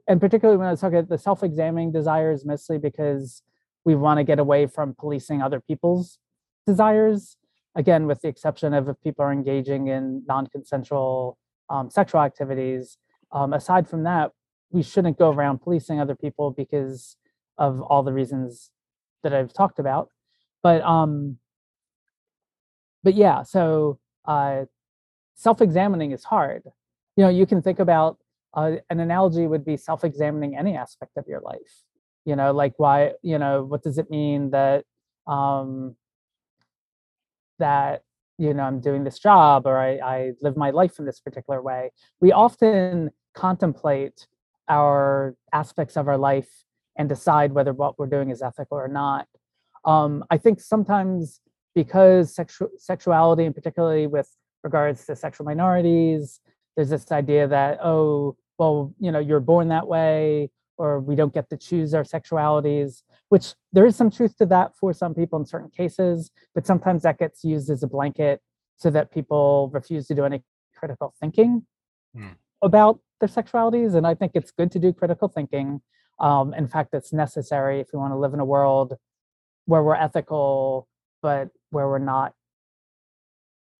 [0.06, 3.40] and particularly when I was talking about the self-examining desires, mostly because
[3.86, 6.18] we want to get away from policing other people's
[6.66, 7.38] desires.
[7.74, 11.38] Again, with the exception of if people are engaging in non-consensual
[11.70, 12.98] um, sexual activities.
[13.34, 14.32] Um, aside from that,
[14.70, 17.16] we shouldn't go around policing other people because
[17.58, 18.70] of all the reasons
[19.22, 20.08] that I've talked about.
[20.62, 21.38] But um,
[23.02, 24.64] but yeah, so uh,
[25.34, 26.62] self-examining is hard.
[27.16, 28.18] You know, you can think about
[28.54, 31.84] uh, an analogy would be self-examining any aspect of your life
[32.24, 34.84] you know like why you know what does it mean that
[35.26, 35.94] um
[37.58, 38.02] that
[38.38, 41.62] you know i'm doing this job or i i live my life in this particular
[41.62, 44.26] way we often contemplate
[44.68, 46.64] our aspects of our life
[46.96, 49.26] and decide whether what we're doing is ethical or not
[49.84, 51.40] um i think sometimes
[51.74, 54.30] because sexual sexuality and particularly with
[54.62, 56.40] regards to sexual minorities
[56.76, 61.32] there's this idea that oh well you know you're born that way or we don't
[61.32, 65.38] get to choose our sexualities, which there is some truth to that for some people
[65.38, 68.40] in certain cases, but sometimes that gets used as a blanket
[68.76, 70.42] so that people refuse to do any
[70.76, 71.64] critical thinking
[72.16, 72.34] mm.
[72.62, 73.94] about their sexualities.
[73.94, 75.80] And I think it's good to do critical thinking.
[76.20, 78.94] Um, in fact, it's necessary if we want to live in a world
[79.66, 80.88] where we're ethical,
[81.22, 82.34] but where we're not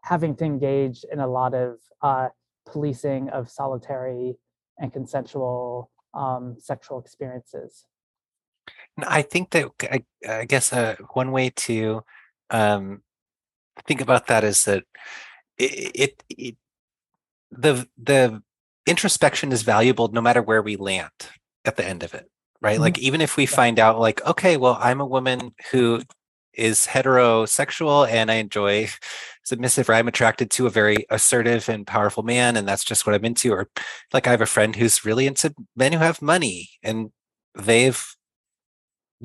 [0.03, 2.29] having to engage in a lot of uh,
[2.67, 4.37] policing of solitary
[4.79, 7.87] and consensual um, sexual experiences.
[8.99, 12.05] I think that I, I guess uh, one way to
[12.51, 13.03] um,
[13.87, 14.85] think about that is that
[15.59, 16.57] it, it, it
[17.51, 18.43] the the
[18.87, 21.11] introspection is valuable no matter where we land
[21.65, 22.29] at the end of it
[22.61, 22.83] right mm-hmm.
[22.83, 26.01] like even if we find out like okay well i'm a woman who
[26.57, 28.89] is heterosexual and I enjoy
[29.45, 33.15] submissive or I'm attracted to a very assertive and powerful man and that's just what
[33.15, 33.53] I'm into.
[33.53, 33.69] Or
[34.13, 37.11] like I have a friend who's really into men who have money and
[37.55, 38.05] they've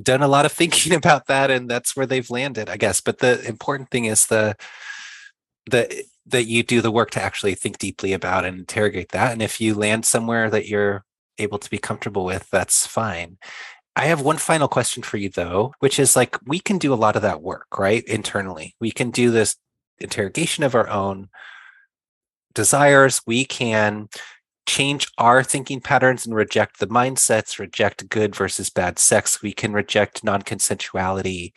[0.01, 3.01] done a lot of thinking about that and that's where they've landed, I guess.
[3.01, 4.55] But the important thing is the
[5.69, 9.31] the that you do the work to actually think deeply about and interrogate that.
[9.31, 11.05] And if you land somewhere that you're
[11.37, 13.37] able to be comfortable with, that's fine.
[13.95, 16.95] I have one final question for you though, which is like we can do a
[16.95, 18.03] lot of that work, right?
[18.05, 18.75] Internally.
[18.79, 19.57] We can do this
[19.99, 21.29] interrogation of our own
[22.53, 23.21] desires.
[23.25, 24.07] We can
[24.67, 29.41] change our thinking patterns and reject the mindsets, reject good versus bad sex.
[29.41, 31.53] We can reject non consensuality.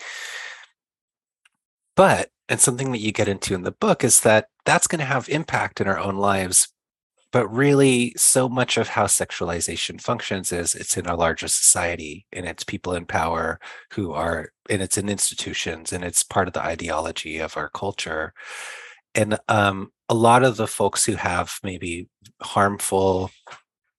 [1.94, 5.04] But, and something that you get into in the book is that that's going to
[5.04, 6.68] have impact in our own lives
[7.32, 12.46] but really so much of how sexualization functions is it's in a larger society and
[12.46, 13.58] it's people in power
[13.92, 18.32] who are and it's in institutions and it's part of the ideology of our culture.
[19.14, 22.08] And um, a lot of the folks who have maybe
[22.40, 23.30] harmful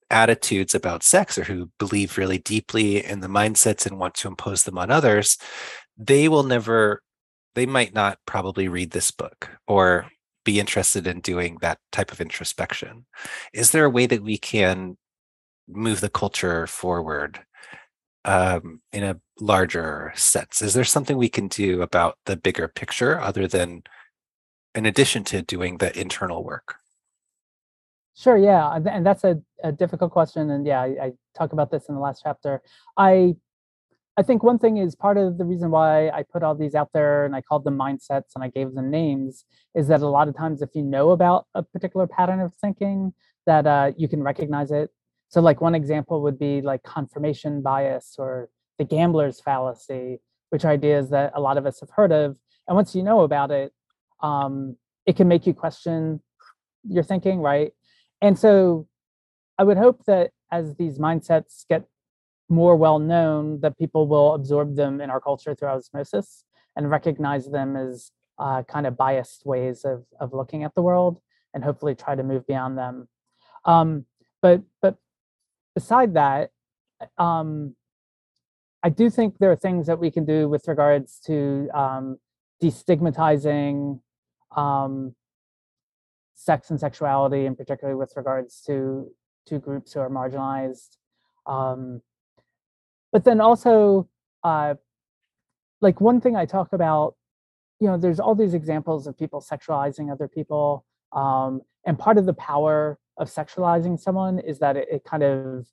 [0.09, 4.63] attitudes about sex or who believe really deeply in the mindsets and want to impose
[4.63, 5.39] them on others
[5.97, 7.01] they will never
[7.55, 10.05] they might not probably read this book or
[10.43, 13.05] be interested in doing that type of introspection.
[13.53, 14.97] Is there a way that we can
[15.67, 17.39] move the culture forward
[18.25, 20.61] um, in a larger sense?
[20.61, 23.83] Is there something we can do about the bigger picture other than,
[24.75, 26.75] in addition to doing the internal work?
[28.15, 31.89] Sure, yeah, and that's a, a difficult question, and yeah, I, I talk about this
[31.89, 32.61] in the last chapter.
[32.95, 33.35] I
[34.15, 36.89] I think one thing is part of the reason why I put all these out
[36.93, 40.27] there and I called them mindsets and I gave them names is that a lot
[40.27, 43.13] of times if you know about a particular pattern of thinking
[43.47, 44.91] that uh, you can recognize it.
[45.29, 50.19] So like one example would be like confirmation bias or the gambler's fallacy,
[50.51, 52.37] which are ideas that a lot of us have heard of.
[52.67, 53.73] And once you know about it,
[54.21, 56.21] um, it can make you question
[56.87, 57.71] your thinking, right?
[58.21, 58.87] And so
[59.57, 61.85] I would hope that as these mindsets get
[62.53, 66.45] more well known that people will absorb them in our culture through osmosis
[66.75, 71.19] and recognize them as uh, kind of biased ways of, of looking at the world
[71.53, 73.07] and hopefully try to move beyond them.
[73.65, 74.05] Um,
[74.41, 74.97] but but
[75.75, 76.51] beside that,
[77.17, 77.75] um,
[78.81, 82.17] I do think there are things that we can do with regards to um,
[82.61, 83.99] destigmatizing
[84.55, 85.15] um,
[86.35, 89.09] sex and sexuality, and particularly with regards to
[89.47, 90.97] to groups who are marginalized.
[91.45, 92.01] Um,
[93.13, 94.09] but then also,
[94.43, 94.73] uh,
[95.79, 97.15] like one thing I talk about,
[97.79, 100.83] you know, there's all these examples of people sexualizing other people,
[101.13, 105.67] um, and part of the power of sexualizing someone is that it, it kind of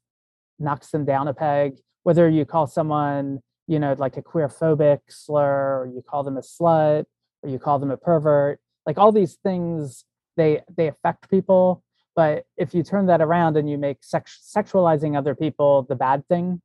[0.58, 1.78] knocks them down a peg.
[2.02, 6.36] Whether you call someone, you know, like a queer phobic slur, or you call them
[6.36, 7.04] a slut,
[7.42, 10.04] or you call them a pervert, like all these things,
[10.36, 11.82] they they affect people.
[12.16, 16.26] But if you turn that around and you make sex, sexualizing other people the bad
[16.28, 16.60] thing,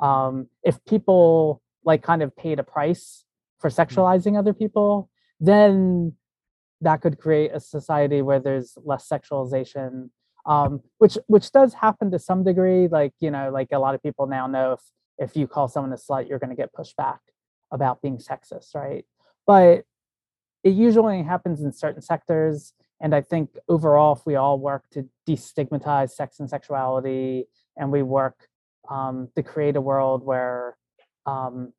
[0.00, 3.24] um, if people like kind of paid a price
[3.58, 3.76] for mm.
[3.76, 6.14] sexualizing other people, then
[6.80, 10.10] that could create a society where there's less sexualization
[10.48, 14.02] um, which which does happen to some degree like you know like a lot of
[14.02, 14.80] people now know if
[15.18, 17.20] if you call someone a slut you're going to get pushed back
[17.70, 19.04] about being sexist right
[19.46, 19.84] but
[20.64, 25.06] it usually happens in certain sectors and i think overall if we all work to
[25.28, 27.44] destigmatize sex and sexuality
[27.76, 28.48] and we work
[28.90, 30.76] um, to create a world where
[31.26, 31.72] um,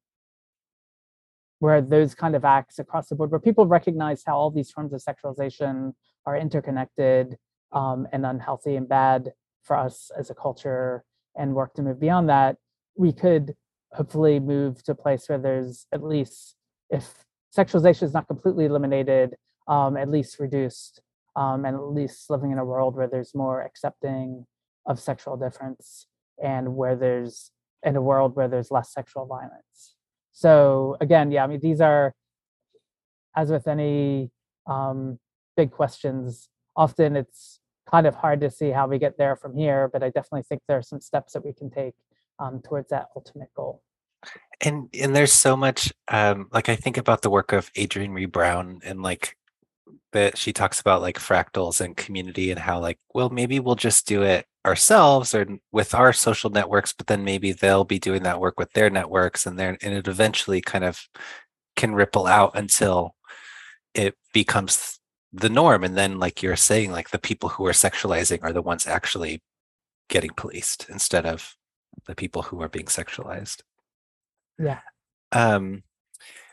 [1.60, 4.94] where those kind of acts across the board, where people recognize how all these forms
[4.94, 5.94] of sexualization
[6.26, 7.38] are interconnected
[7.74, 9.34] um, and unhealthy and bad
[9.64, 11.04] for us as a culture,
[11.38, 12.56] and work to move beyond that,
[12.96, 13.56] we could
[13.94, 16.56] hopefully move to a place where there's at least,
[16.90, 19.36] if sexualization is not completely eliminated,
[19.68, 21.02] um, at least reduced,
[21.36, 24.46] um, and at least living in a world where there's more accepting
[24.86, 26.08] of sexual difference
[26.42, 27.52] and where there's
[27.84, 29.96] in a world where there's less sexual violence.
[30.32, 32.14] So again, yeah, I mean, these are,
[33.36, 34.32] as with any
[34.68, 35.20] um,
[35.56, 37.60] big questions, often it's
[37.90, 40.62] kind of hard to see how we get there from here, but I definitely think
[40.68, 41.96] there are some steps that we can take
[42.40, 43.82] um, towards that ultimate goal.
[44.62, 48.30] And and there's so much um, like I think about the work of Adrienne Maree
[48.30, 49.38] Brown and like
[50.12, 54.08] that she talks about like fractals and community and how like well maybe we'll just
[54.08, 58.40] do it ourselves or with our social networks but then maybe they'll be doing that
[58.40, 61.08] work with their networks and then and it eventually kind of
[61.76, 63.16] can ripple out until
[63.94, 65.00] it becomes
[65.32, 65.84] the norm.
[65.84, 69.42] And then like you're saying like the people who are sexualizing are the ones actually
[70.10, 71.56] getting policed instead of
[72.08, 73.62] the people who are being sexualized.
[74.58, 74.80] Yeah.
[75.32, 75.84] Um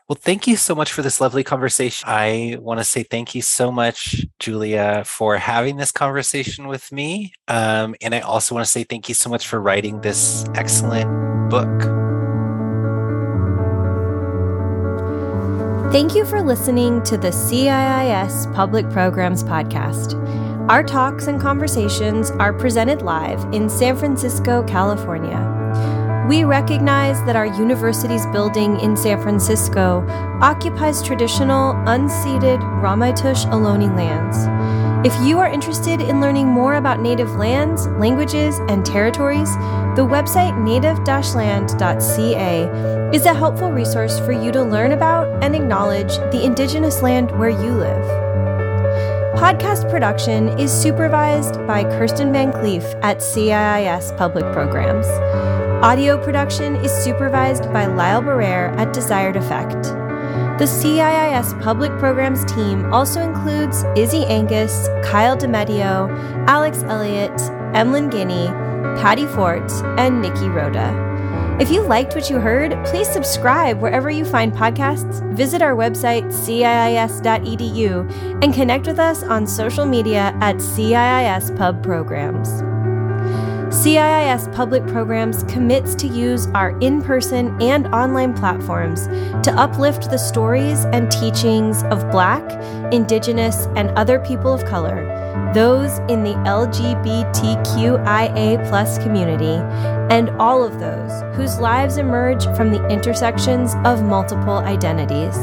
[0.08, 2.08] well, thank you so much for this lovely conversation.
[2.08, 7.32] I want to say thank you so much, Julia, for having this conversation with me.
[7.48, 11.50] Um, and I also want to say thank you so much for writing this excellent
[11.50, 11.66] book.
[15.92, 20.14] Thank you for listening to the CIIS Public Programs Podcast.
[20.68, 25.55] Our talks and conversations are presented live in San Francisco, California.
[26.28, 30.04] We recognize that our university's building in San Francisco
[30.40, 34.36] occupies traditional, unceded Ramaytush Ohlone lands.
[35.06, 39.54] If you are interested in learning more about Native lands, languages, and territories,
[39.94, 40.98] the website native
[41.36, 47.30] land.ca is a helpful resource for you to learn about and acknowledge the Indigenous land
[47.38, 48.04] where you live.
[49.36, 55.06] Podcast production is supervised by Kirsten Van Cleef at CIIS Public Programs.
[55.82, 59.82] Audio production is supervised by Lyle Barrere at Desired Effect.
[60.58, 66.08] The CIIS Public Programs team also includes Izzy Angus, Kyle DeMedio,
[66.48, 67.38] Alex Elliott,
[67.74, 68.46] Emlyn Guinea,
[69.02, 71.06] Patty Fort, and Nikki Rhoda.
[71.60, 76.24] If you liked what you heard, please subscribe wherever you find podcasts, visit our website,
[76.32, 78.10] ciis.edu,
[78.42, 82.65] and connect with us on social media at CIIS Pub Programs.
[83.76, 89.06] CIIS Public Programs commits to use our in person and online platforms
[89.44, 92.42] to uplift the stories and teachings of Black,
[92.90, 95.04] Indigenous, and other people of color,
[95.52, 97.02] those in the LGBTQIA
[99.02, 99.62] community,
[100.10, 105.36] and all of those whose lives emerge from the intersections of multiple identities.